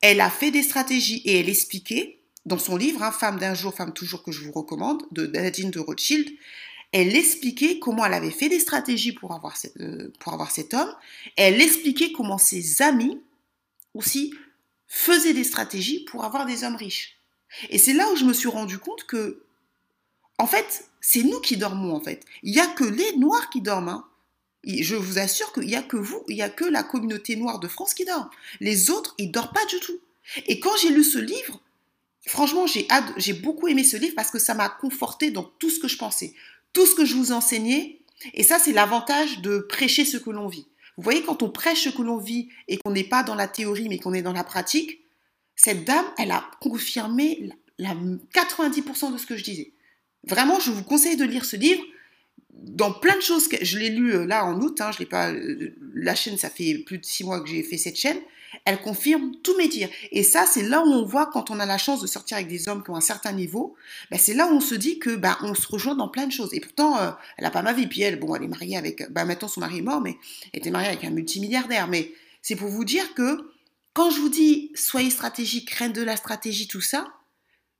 [0.00, 3.74] elle a fait des stratégies et elle expliquait, dans son livre, hein, Femme d'un jour,
[3.74, 6.30] femme toujours, que je vous recommande, de Nadine de Rothschild,
[6.94, 10.94] elle expliquait comment elle avait fait des stratégies pour avoir, euh, pour avoir cet homme.
[11.34, 13.20] Elle expliquait comment ses amis
[13.94, 14.32] aussi
[14.86, 17.16] faisaient des stratégies pour avoir des hommes riches.
[17.68, 19.42] Et c'est là où je me suis rendu compte que,
[20.38, 22.24] en fait, c'est nous qui dormons, en fait.
[22.44, 23.88] Il n'y a que les Noirs qui dorment.
[23.88, 24.06] Hein.
[24.64, 27.58] je vous assure qu'il n'y a que vous, il n'y a que la communauté noire
[27.58, 28.30] de France qui dort.
[28.60, 29.98] Les autres, ils dorment pas du tout.
[30.46, 31.60] Et quand j'ai lu ce livre,
[32.24, 35.88] franchement, j'ai beaucoup aimé ce livre parce que ça m'a conforté dans tout ce que
[35.88, 36.34] je pensais
[36.74, 38.00] tout ce que je vous enseignais.
[38.34, 40.66] Et ça, c'est l'avantage de prêcher ce que l'on vit.
[40.96, 43.48] Vous voyez, quand on prêche ce que l'on vit et qu'on n'est pas dans la
[43.48, 45.00] théorie, mais qu'on est dans la pratique,
[45.56, 47.94] cette dame, elle a confirmé la
[48.34, 49.72] 90% de ce que je disais.
[50.24, 51.82] Vraiment, je vous conseille de lire ce livre.
[52.50, 55.06] Dans plein de choses, que, je l'ai lu euh, là en août, hein, je l'ai
[55.06, 58.18] pas, euh, la chaîne, ça fait plus de six mois que j'ai fait cette chaîne,
[58.64, 59.88] elle confirme tous mes dires.
[60.12, 62.48] Et ça, c'est là où on voit quand on a la chance de sortir avec
[62.48, 63.74] des hommes qui ont un certain niveau,
[64.10, 66.32] ben c'est là où on se dit que ben, on se rejoint dans plein de
[66.32, 66.52] choses.
[66.52, 67.86] Et pourtant, euh, elle a pas ma vie.
[67.86, 70.16] Puis elle, bon, elle est mariée avec, ben, maintenant son mari est mort, mais
[70.52, 71.88] elle était mariée avec un multimilliardaire.
[71.88, 72.12] Mais
[72.42, 73.50] c'est pour vous dire que
[73.92, 77.06] quand je vous dis soyez stratégique, reine de la stratégie, tout ça,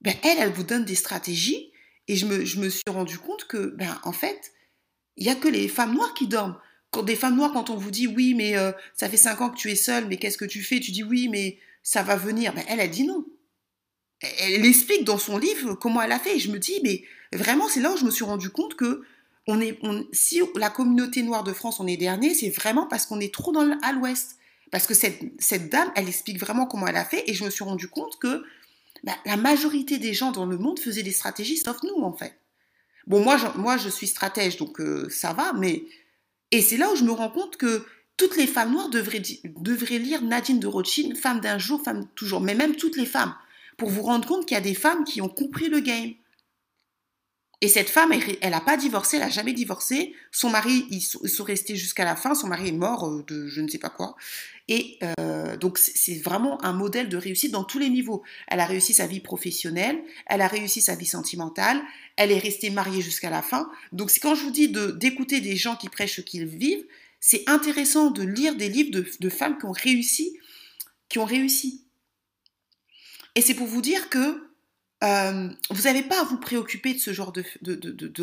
[0.01, 1.71] ben elle, elle vous donne des stratégies.
[2.07, 4.53] Et je me, je me suis rendu compte que, ben, en fait,
[5.17, 6.59] il y a que les femmes noires qui dorment
[7.03, 9.57] des femmes noires, quand on vous dit oui, mais euh, ça fait cinq ans que
[9.57, 10.81] tu es seule, mais qu'est-ce que tu fais?
[10.81, 12.55] Tu dis oui, mais ça va venir.
[12.55, 13.25] Ben, elle, a dit non.
[14.21, 16.37] Elle, explique dans son livre comment elle a fait.
[16.37, 17.03] Et je me dis, mais
[17.33, 19.03] vraiment, c'est là où je me suis rendu compte que
[20.13, 23.53] si la communauté noire de France, on est dernier, c'est vraiment parce qu'on est trop
[23.53, 24.37] dans à l'ouest.
[24.71, 27.25] Parce que cette, cette dame, elle explique vraiment comment elle a fait.
[27.29, 28.45] Et je me suis rendu compte que
[29.05, 32.39] ben, la majorité des gens dans le monde faisaient des stratégies, sauf nous, en fait.
[33.07, 35.85] Bon, moi, je, moi, je suis stratège, donc euh, ça va, mais
[36.51, 37.85] et c'est là où je me rends compte que
[38.17, 39.23] toutes les femmes noires devraient,
[39.57, 43.35] devraient lire Nadine de Rothschild, Femme d'un jour, femme toujours, mais même toutes les femmes,
[43.77, 46.13] pour vous rendre compte qu'il y a des femmes qui ont compris le game.
[47.61, 50.15] Et cette femme, elle n'a pas divorcé, elle n'a jamais divorcé.
[50.33, 52.35] Son mari, ils sont, restés jusqu'à la fin.
[52.35, 54.17] Son mari est mort euh, de je ne sais pas quoi.
[54.69, 58.23] Et euh, donc, c'est vraiment un modèle de réussite dans tous les niveaux.
[58.49, 61.83] Elle a réussi sa vie professionnelle, elle a réussi sa vie sentimentale,
[62.17, 63.71] elle est restée mariée jusqu'à la fin.
[63.93, 66.85] Donc, quand je vous dis d'écouter des gens qui prêchent ce qu'ils vivent,
[67.21, 70.37] c'est intéressant de lire des livres de, femmes qui ont réussi,
[71.09, 71.83] qui ont réussi.
[73.35, 74.54] Et c'est pour vous dire que
[75.05, 77.45] euh, vous n'avez pas à vous préoccuper de ce genre de,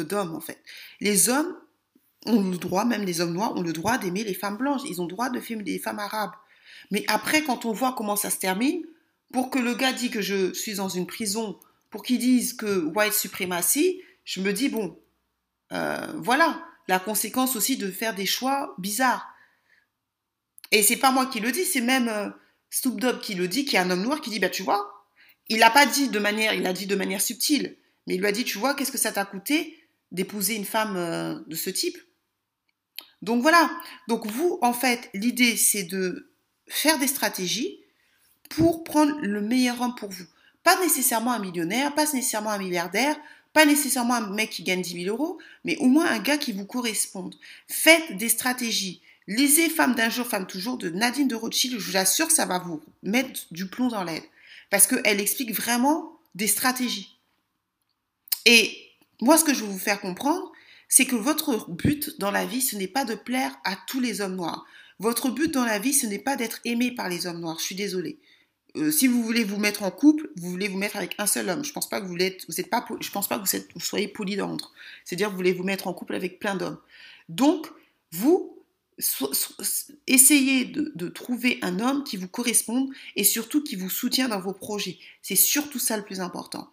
[0.04, 0.62] d'hommes, en fait.
[1.00, 1.56] Les hommes
[2.26, 4.82] ont le droit, même les hommes noirs, ont le droit d'aimer les femmes blanches.
[4.90, 6.32] Ils ont le droit de filmer les femmes arabes.
[6.90, 8.84] Mais après, quand on voit comment ça se termine,
[9.32, 12.86] pour que le gars dise que je suis dans une prison, pour qu'il dise que
[12.96, 15.00] white supremacy, je me dis, bon,
[15.72, 19.28] euh, voilà, la conséquence aussi de faire des choix bizarres.
[20.72, 22.30] Et c'est pas moi qui le dis, c'est même euh,
[22.70, 25.01] Snoop qui le dit, qui est un homme noir, qui dit, bah tu vois,
[25.50, 27.78] il l'a pas dit de manière, il a dit de manière subtile,
[28.08, 29.78] mais il lui a dit, tu vois, qu'est-ce que ça t'a coûté
[30.12, 31.98] d'épouser une femme euh, de ce type?
[33.22, 33.70] Donc voilà,
[34.08, 36.32] donc vous, en fait, l'idée, c'est de
[36.68, 37.80] faire des stratégies
[38.50, 40.26] pour prendre le meilleur homme pour vous.
[40.64, 43.16] Pas nécessairement un millionnaire, pas nécessairement un milliardaire,
[43.54, 46.52] pas nécessairement un mec qui gagne 10 000 euros, mais au moins un gars qui
[46.52, 47.36] vous corresponde.
[47.68, 49.02] Faites des stratégies.
[49.28, 51.80] Lisez Femme d'un jour, Femme toujours de Nadine de Rothschild.
[51.80, 54.24] Je vous assure, ça va vous mettre du plomb dans l'aide.
[54.72, 57.20] Parce qu'elle explique vraiment des stratégies.
[58.48, 58.76] Et
[59.22, 60.52] moi, ce que je veux vous faire comprendre,
[60.88, 64.22] c'est que votre but dans la vie, ce n'est pas de plaire à tous les
[64.22, 64.66] hommes noirs.
[64.98, 67.60] Votre but dans la vie, ce n'est pas d'être aimé par les hommes noirs.
[67.60, 68.20] Je suis désolée.
[68.78, 71.50] Euh, si vous voulez vous mettre en couple, vous voulez vous mettre avec un seul
[71.50, 71.64] homme.
[71.64, 73.68] Je pense pas que vous êtes, vous êtes pas, je pense pas que vous, êtes,
[73.74, 74.72] vous soyez polydandre.
[75.04, 76.78] C'est-à-dire vous voulez vous mettre en couple avec plein d'hommes.
[77.28, 77.68] Donc
[78.12, 78.61] vous
[80.08, 84.54] essayez de, trouver un homme qui vous corresponde et surtout qui vous soutient dans vos
[84.54, 84.98] projets.
[85.22, 86.70] C'est surtout ça le plus important.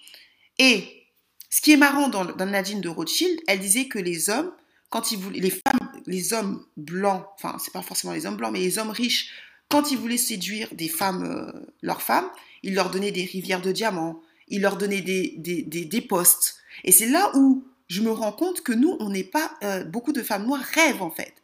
[0.58, 1.04] Et
[1.50, 4.52] ce qui est marrant dans, dans Nadine de Rothschild, elle disait que les hommes,
[4.90, 8.52] quand ils voulaient, les femmes, les hommes blancs, enfin c'est pas forcément les hommes blancs,
[8.52, 9.32] mais les hommes riches
[9.68, 12.28] quand ils voulaient séduire des femmes, euh, leurs femmes,
[12.62, 16.56] ils leur donnaient des rivières de diamants, ils leur donnaient des, des, des, postes.
[16.84, 19.56] Et c'est là où je me rends compte que nous, on n'est pas...
[19.62, 21.34] Euh, beaucoup de femmes noires rêvent en fait.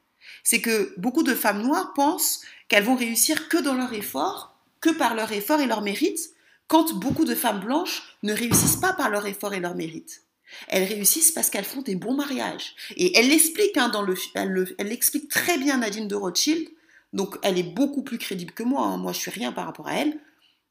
[0.44, 4.90] C'est que beaucoup de femmes noires pensent qu'elles vont réussir que dans leur effort, que
[4.90, 6.30] par leur effort et leur mérite,
[6.68, 10.22] quand beaucoup de femmes blanches ne réussissent pas par leur effort et leur mérite.
[10.68, 12.76] Elles réussissent parce qu'elles font des bons mariages.
[12.96, 16.68] Et elle l'explique hein, dans le, elle, très bien Nadine de Rothschild
[17.14, 18.98] donc elle est beaucoup plus crédible que moi, hein.
[18.98, 20.18] moi je suis rien par rapport à elle.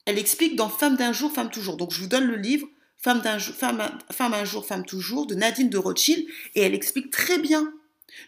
[0.06, 1.78] Elle explique dans Femme d'un jour, femme toujours.
[1.78, 5.78] Donc je vous donne le livre Femme, d'un un jour, femme toujours de Nadine de
[5.78, 7.74] Rothschild et elle explique très bien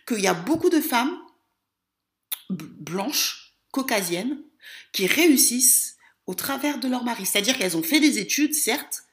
[0.05, 1.17] qu'il y a beaucoup de femmes
[2.85, 4.41] blanches, caucasiennes,
[4.91, 7.25] qui réussissent au travers de leur mari.
[7.25, 9.03] C'est-à-dire qu'elles ont fait des études, certes,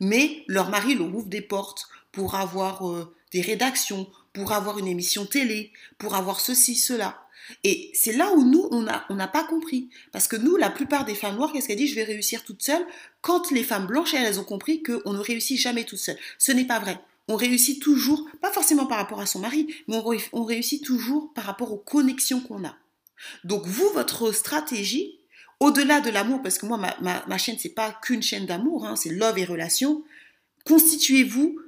[0.00, 4.88] mais leur mari leur ouvre des portes pour avoir euh, des rédactions, pour avoir une
[4.88, 7.22] émission télé, pour avoir ceci, cela.
[7.64, 9.88] Et c'est là où nous, on n'a on pas compris.
[10.12, 11.90] Parce que nous, la plupart des femmes noires, qu'est-ce qu'elles disent?
[11.90, 12.84] Je vais réussir toute seule.
[13.22, 16.18] Quand les femmes blanches, elles, ont compris qu'on ne réussit jamais toute seule.
[16.38, 17.00] Ce n'est pas vrai.
[17.28, 20.00] On réussit toujours, pas forcément par rapport à son mari, mais
[20.32, 22.74] on, réussit toujours par rapport aux connexions qu'on a.
[23.44, 25.18] Donc vous, votre stratégie,
[25.60, 28.96] au-delà de l'amour, parce que moi, ma, ma, ma chaîne, pas qu'une chaîne d'amour, hein,
[28.96, 30.04] c'est love et relation,
[30.64, 31.58] constituez-vous.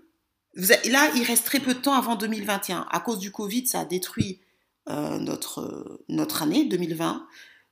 [0.55, 2.87] Là, il reste très peu de temps avant 2021.
[2.91, 4.41] À cause du Covid, ça a détruit
[4.89, 7.27] euh, notre, notre année 2020,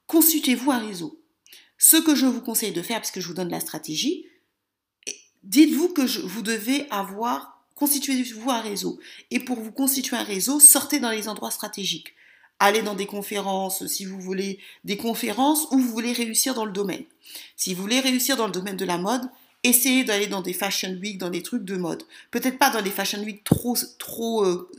[0.06, 1.20] consultez-vous un réseau.
[1.76, 4.26] Ce que je vous conseille de faire, puisque je vous donne la stratégie,
[5.42, 8.98] dites-vous que vous devez avoir constituez-vous un réseau.
[9.30, 12.12] Et pour vous constituer un réseau, sortez dans les endroits stratégiques.
[12.60, 16.72] Allez dans des conférences, si vous voulez des conférences, ou vous voulez réussir dans le
[16.72, 17.04] domaine.
[17.56, 19.22] Si vous voulez réussir dans le domaine de la mode,
[19.62, 22.02] essayez d'aller dans des fashion week, dans des trucs de mode.
[22.30, 24.70] Peut-être pas dans des fashion week trop trop euh,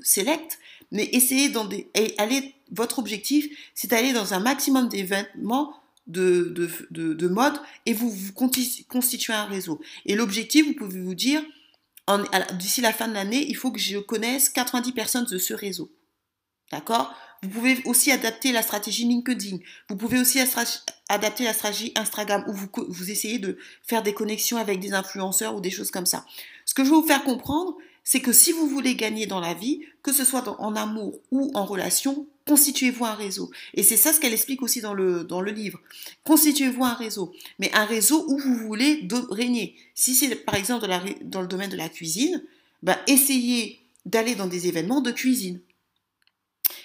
[0.92, 1.90] mais essayez dans des
[2.72, 5.74] votre objectif, c'est d'aller dans un maximum d'événements
[6.08, 6.54] de,
[6.92, 9.80] de, mode et vous, vous constituez un réseau.
[10.06, 11.42] Et l'objectif, vous pouvez vous dire,
[12.58, 15.92] d'ici la fin de l'année, il faut que je connaisse 90 personnes de ce réseau.
[16.72, 17.14] D'accord?
[17.42, 19.58] Vous pouvez aussi adapter la stratégie LinkedIn.
[19.90, 20.40] Vous pouvez aussi
[21.08, 25.56] adapter la stratégie Instagram où vous, vous essayez de faire des connexions avec des influenceurs
[25.56, 26.26] ou des choses comme ça.
[26.66, 29.54] Ce que je veux vous faire comprendre, c'est que si vous voulez gagner dans la
[29.54, 33.52] vie, que ce soit en amour ou en relation, constituez-vous un réseau.
[33.76, 35.80] Et c'est ça ce qu'elle explique aussi dans le, dans le livre.
[36.24, 39.76] Constituez-vous un réseau, mais un réseau où vous voulez régner.
[39.94, 42.44] Si c'est par exemple dans, dans, le domaine de la cuisine,
[42.82, 45.60] ben essayez d'aller dans des événements de cuisine.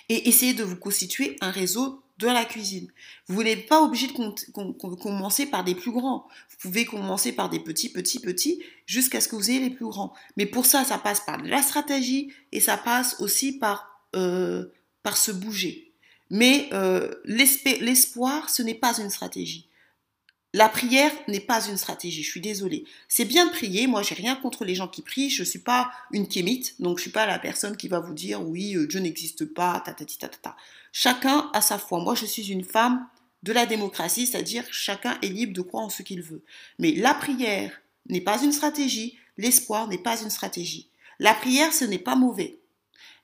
[0.08, 2.88] Et essayez de vous constituer un réseau de la cuisine.
[3.26, 6.28] Vous n'êtes pas obligé de commencer par des plus grands.
[6.50, 9.86] Vous pouvez commencer par des petits, petits, petits, jusqu'à ce que vous ayez les plus
[9.86, 10.14] grands.
[10.36, 14.66] Mais pour ça, ça passe par la stratégie et ça passe aussi par, euh,
[15.02, 15.92] par se bouger.
[16.30, 19.68] Mais euh, l'espoir, ce n'est pas une stratégie.
[20.54, 22.84] La prière n'est pas une stratégie, je suis désolée.
[23.08, 25.58] C'est bien de prier, moi j'ai rien contre les gens qui prient, je ne suis
[25.58, 28.86] pas une kémite, donc je suis pas la personne qui va vous dire oui, euh,
[28.86, 30.56] Dieu n'existe pas, ta ta ta ta ta.
[30.92, 31.98] Chacun a sa foi.
[31.98, 33.04] Moi je suis une femme
[33.42, 36.44] de la démocratie, c'est-à-dire chacun est libre de croire en ce qu'il veut.
[36.78, 37.72] Mais la prière
[38.08, 40.88] n'est pas une stratégie, l'espoir n'est pas une stratégie.
[41.18, 42.60] La prière, ce n'est pas mauvais.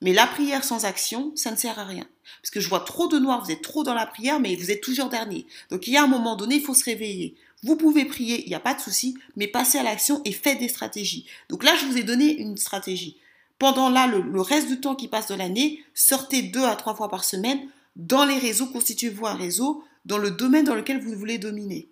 [0.01, 2.07] Mais la prière sans action, ça ne sert à rien.
[2.41, 4.71] Parce que je vois trop de noirs, vous êtes trop dans la prière, mais vous
[4.71, 5.47] êtes toujours dernier.
[5.71, 7.37] Donc il y a un moment donné, il faut se réveiller.
[7.63, 10.59] Vous pouvez prier, il n'y a pas de souci, mais passez à l'action et faites
[10.59, 11.27] des stratégies.
[11.51, 13.19] Donc là, je vous ai donné une stratégie.
[13.59, 17.11] Pendant là, le, reste du temps qui passe de l'année, sortez deux à trois fois
[17.11, 17.61] par semaine
[17.97, 21.91] dans les réseaux, constituez-vous un réseau dans le domaine dans lequel vous voulez dominer.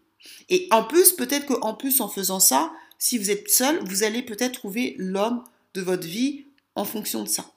[0.49, 4.23] Et en plus, peut-être qu'en plus, en faisant ça, si vous êtes seul, vous allez
[4.23, 5.45] peut-être trouver l'homme
[5.75, 7.53] de votre vie en fonction de ça.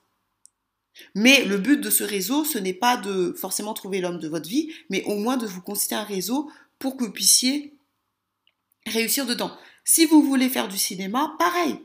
[1.15, 4.49] Mais le but de ce réseau, ce n'est pas de forcément trouver l'homme de votre
[4.49, 7.73] vie, mais au moins de vous constituer un réseau pour que vous puissiez
[8.87, 9.51] réussir dedans.
[9.83, 11.75] Si vous voulez faire du cinéma, pareil.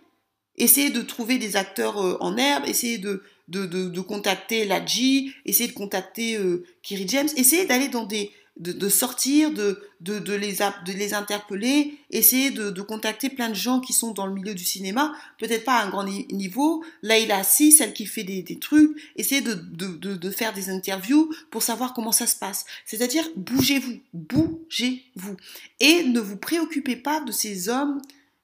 [0.56, 5.68] Essayez de trouver des acteurs euh, en herbe, essayez de, de, de, contacter Ladji, essayez
[5.68, 10.92] de contacter euh, Kiri James, essayez d'aller dans des, de, sortir, de, de, les, de
[10.92, 14.64] les interpeller, essayer de, de, contacter plein de gens qui sont dans le milieu du
[14.64, 16.82] cinéma, peut-être pas à un grand niveau.
[17.02, 20.54] Là, il a assis, celle qui fait des, des trucs, essayer de, de, de, faire
[20.54, 22.64] des interviews pour savoir comment ça se passe.
[22.86, 25.36] C'est-à-dire, bougez-vous, bougez-vous.
[25.80, 28.00] Et ne vous préoccupez pas de ces hommes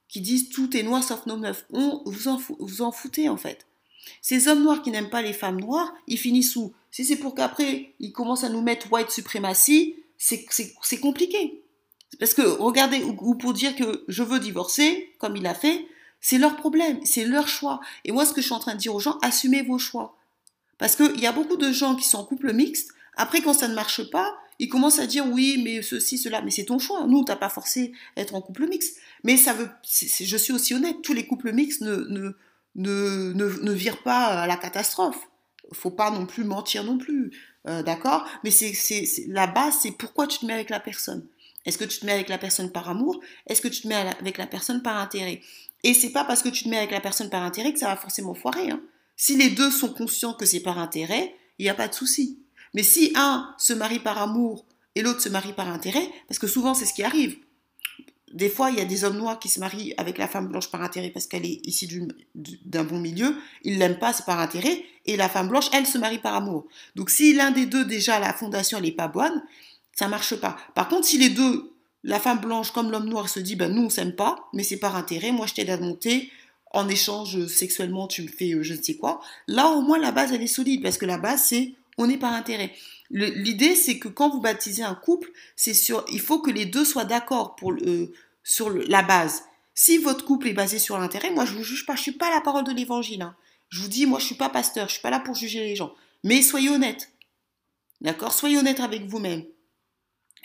[0.08, 1.64] qui disent tout est noir sauf nos meufs.
[1.72, 3.66] On, vous, en, vous en foutez en fait.
[4.20, 6.72] Ces hommes noirs qui n'aiment pas les femmes noires, ils finissent où?
[6.90, 11.62] Si c'est pour qu'après, ils commencent à nous mettre white supremacy, c'est compliqué.
[12.18, 15.86] Parce que, regardez, ou, pour dire que je veux divorcer, comme il a fait,
[16.20, 17.80] c'est leur problème, c'est leur choix.
[18.04, 20.16] Et moi, ce que je suis en train de dire aux gens, assumez vos choix.
[20.78, 23.68] Parce qu'il y a beaucoup de gens qui sont en couple mixte, après, quand ça
[23.68, 27.04] ne marche pas, ils commencent à dire oui, mais ceci, cela, mais c'est ton choix.
[27.06, 28.98] Nous, t'as pas forcé d'être en couple mixte.
[29.24, 32.32] Mais ça veut, je suis aussi honnête, tous les couples mixtes ne, ne,
[32.76, 35.28] ne, ne, ne virent pas à la catastrophe.
[35.72, 37.32] Faut pas non plus mentir non plus.
[37.68, 38.74] Euh, d'accord Mais c'est,
[39.28, 41.26] la base, c'est pourquoi tu te mets avec la personne.
[41.64, 43.20] Est-ce que tu te mets avec la personne par amour?
[43.46, 45.40] Est-ce que tu te mets avec la personne par intérêt?
[45.84, 47.88] Et c'est pas parce que tu te mets avec la personne par intérêt que ça
[47.88, 48.70] va forcément foirer.
[48.70, 48.80] Hein.
[49.16, 52.38] Si les deux sont conscients que c'est par intérêt, il n'y a pas de souci.
[52.74, 56.46] Mais si un se marie par amour et l'autre se marie par intérêt, parce que
[56.46, 57.38] souvent c'est ce qui arrive.
[58.32, 60.70] Des fois, il y a des hommes noirs qui se marient avec la femme blanche
[60.70, 63.36] par intérêt parce qu'elle est issue d'un bon milieu.
[63.62, 64.84] Ils l'aiment pas, c'est par intérêt.
[65.06, 66.66] Et la femme blanche, elle se marie par amour.
[66.94, 69.42] Donc, si l'un des deux, déjà, la fondation, elle est pas bonne,
[69.94, 70.56] ça marche pas.
[70.74, 71.72] Par contre, si les deux,
[72.04, 74.78] la femme blanche comme l'homme noir, se dit, ben, nous, on s'aime pas, mais c'est
[74.78, 75.32] par intérêt.
[75.32, 76.30] Moi, je t'aide à monter.
[76.74, 79.20] En échange, sexuellement, tu me fais euh, je ne sais quoi.
[79.46, 82.16] Là, au moins, la base, elle est solide parce que la base, c'est on est
[82.16, 82.72] par intérêt.
[83.12, 86.84] L'idée, c'est que quand vous baptisez un couple, c'est sur, il faut que les deux
[86.84, 87.74] soient d'accord pour
[88.42, 89.44] sur la base.
[89.74, 92.30] Si votre couple est basé sur l'intérêt, moi je vous juge pas, je suis pas
[92.30, 93.22] la parole de l'évangile.
[93.22, 93.36] Hein.
[93.68, 95.76] Je vous dis, moi je suis pas pasteur, je suis pas là pour juger les
[95.76, 95.94] gens.
[96.24, 97.12] Mais soyez honnête.
[98.00, 98.32] D'accord?
[98.32, 99.44] Soyez honnête avec vous-même.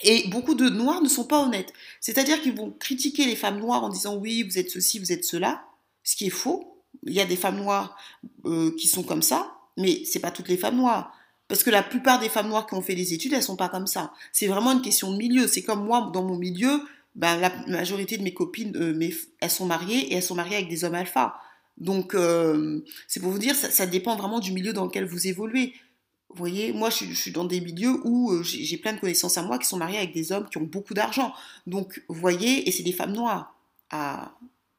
[0.04, 1.74] Et beaucoup de noirs ne sont pas honnêtes.
[2.02, 5.26] C'est-à-dire qu'ils vont critiquer les femmes noires en disant oui, vous êtes ceci, vous êtes
[5.26, 5.64] cela,
[6.04, 6.84] ce qui est faux.
[7.04, 7.98] Il y a des femmes noires
[8.46, 11.17] euh, qui sont comme ça, mais c'est pas toutes les femmes noires.
[11.48, 13.70] Parce que la plupart des femmes noires qui ont fait des études, elles sont pas
[13.70, 14.14] comme ça.
[14.34, 15.48] C'est vraiment une question de milieu.
[15.48, 16.82] C'est comme moi, dans mon milieu,
[17.16, 20.70] ben, la majorité de mes copines, euh, elles sont mariées et elles sont mariées avec
[20.70, 21.40] des hommes alpha.
[21.78, 25.28] Donc, euh, c'est pour vous dire, ça, ça, dépend vraiment du milieu dans lequel vous
[25.28, 25.74] évoluez.
[26.30, 29.44] Vous voyez, moi, je, suis dans des milieux où euh, j'ai plein de connaissances à
[29.44, 31.34] moi qui sont mariées avec des hommes qui ont beaucoup d'argent.
[31.66, 33.56] Donc, vous voyez, et c'est des femmes noires,
[33.90, 34.34] à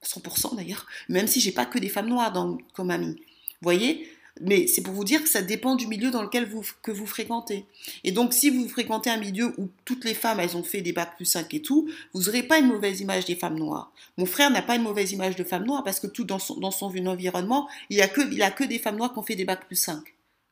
[0.05, 2.33] 100% d'ailleurs, même si j'ai pas que des femmes noires
[2.75, 3.17] comme amies.
[3.17, 4.09] Vous voyez
[4.41, 7.07] mais c'est pour vous dire que ça dépend du milieu dans lequel vous, que vous
[7.07, 7.67] fréquentez.
[8.05, 10.93] Et donc, si vous fréquentez un milieu où toutes les femmes, elles ont fait des
[10.93, 13.93] bacs plus 5 et tout, vous n'aurez pas une mauvaise image des femmes noires.
[14.17, 16.59] Mon frère n'a pas une mauvaise image de femmes noires parce que tout dans son,
[16.59, 19.37] dans environnement, il n'y a, que, il a que des femmes noires qui ont fait
[19.37, 20.03] des bacs plus 5.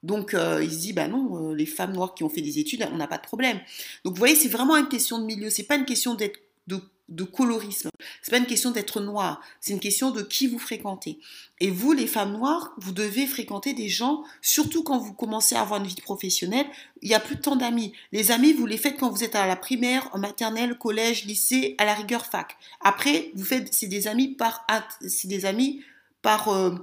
[0.03, 2.59] Donc, euh, il se dit, bah non, euh, les femmes noires qui ont fait des
[2.59, 3.59] études, on n'a pas de problème.
[4.05, 5.51] Donc, vous voyez, c'est vraiment une question de milieu.
[5.51, 7.90] C'est pas une question d'être de de colorisme.
[8.22, 11.18] C'est pas une question d'être noir, c'est une question de qui vous fréquentez.
[11.61, 15.61] Et vous, les femmes noires, vous devez fréquenter des gens, surtout quand vous commencez à
[15.61, 16.66] avoir une vie professionnelle,
[17.02, 17.92] il y a plus de temps d'amis.
[18.12, 21.74] Les amis, vous les faites quand vous êtes à la primaire, en maternelle, collège, lycée,
[21.78, 22.57] à la rigueur fac.
[22.80, 24.66] Après, vous faites, c'est des amis par,
[25.07, 25.82] c'est des amis
[26.22, 26.74] par euh,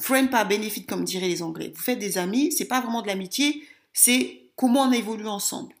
[0.00, 1.72] friend par benefit, comme diraient les Anglais.
[1.74, 5.74] Vous faites des amis, c'est pas vraiment de l'amitié, c'est comment on évolue ensemble.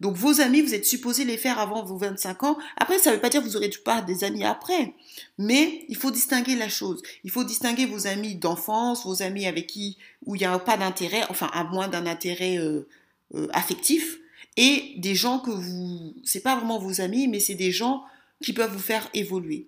[0.00, 2.58] Donc vos amis, vous êtes supposé les faire avant vos 25 ans.
[2.76, 4.94] Après, ça ne veut pas dire que vous n'aurez pas des amis après.
[5.38, 7.02] Mais il faut distinguer la chose.
[7.24, 10.76] Il faut distinguer vos amis d'enfance, vos amis avec qui, où il n'y a pas
[10.76, 12.86] d'intérêt, enfin à moins d'un intérêt euh,
[13.34, 14.18] euh, affectif,
[14.56, 16.14] et des gens que vous...
[16.24, 18.04] C'est pas vraiment vos amis, mais c'est des gens
[18.42, 19.66] qui peuvent vous faire évoluer.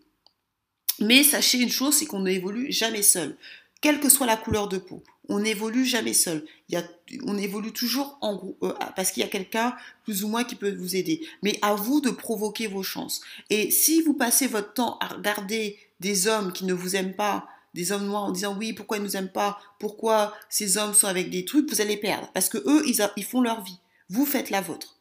[1.00, 3.36] Mais sachez une chose, c'est qu'on n'évolue jamais seul,
[3.80, 6.44] quelle que soit la couleur de peau on n'évolue jamais seul.
[6.68, 6.84] Il y a,
[7.24, 10.56] on évolue toujours en groupe, euh, parce qu'il y a quelqu'un plus ou moins qui
[10.56, 11.26] peut vous aider.
[11.42, 13.20] Mais à vous de provoquer vos chances.
[13.48, 17.46] Et si vous passez votre temps à regarder des hommes qui ne vous aiment pas,
[17.74, 20.94] des hommes noirs en disant oui, pourquoi ils ne nous aiment pas, pourquoi ces hommes
[20.94, 22.28] sont avec des trucs, vous allez perdre.
[22.34, 23.78] Parce que eux, ils, ils font leur vie.
[24.08, 24.96] Vous faites la vôtre.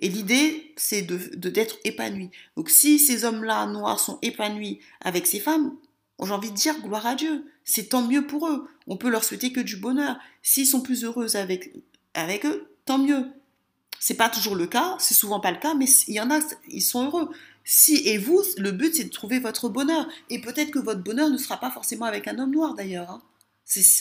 [0.00, 1.16] Et l'idée, c'est de
[1.48, 2.30] d'être épanoui.
[2.56, 5.76] Donc si ces hommes-là noirs sont épanouis avec ces femmes,
[6.22, 7.44] j'ai envie de dire gloire à Dieu.
[7.70, 8.68] C'est tant mieux pour eux.
[8.88, 10.18] On peut leur souhaiter que du bonheur.
[10.42, 11.72] S'ils sont plus heureux avec,
[12.14, 13.26] avec eux, tant mieux.
[14.00, 16.40] C'est pas toujours le cas, c'est souvent pas le cas, mais il y en a,
[16.68, 17.30] ils sont heureux.
[17.64, 20.08] Si et vous, le but c'est de trouver votre bonheur.
[20.30, 23.08] Et peut-être que votre bonheur ne sera pas forcément avec un homme noir d'ailleurs.
[23.08, 23.22] Hein.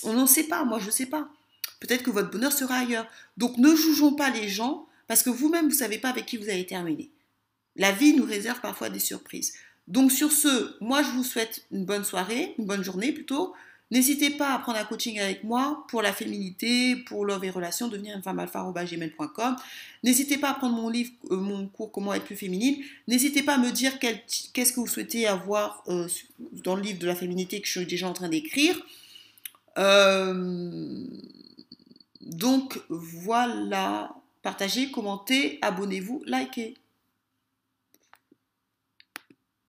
[0.01, 1.29] On n'en sait pas, moi je sais pas.
[1.79, 3.05] Peut-être que votre bonheur sera ailleurs.
[3.37, 6.49] Donc ne jugeons pas les gens parce que vous-même vous savez pas avec qui vous
[6.49, 7.11] allez terminer.
[7.75, 9.53] La vie nous réserve parfois des surprises.
[9.89, 13.53] Donc sur ce, moi je vous souhaite une bonne soirée, une bonne journée plutôt.
[13.91, 17.87] N'hésitez pas à prendre un coaching avec moi pour la féminité, pour love et relations,
[17.87, 19.55] devenir une femme alpha.gmail.com.
[20.03, 22.77] N'hésitez pas à prendre mon livre, euh, mon cours Comment être plus féminine.
[23.07, 27.07] N'hésitez pas à me dire qu'est-ce que vous souhaitez avoir euh, dans le livre de
[27.07, 28.79] la féminité que je suis déjà en train d'écrire.
[29.79, 31.03] Euh,
[32.21, 34.11] donc voilà,
[34.43, 36.75] partagez, commentez, abonnez-vous, likez.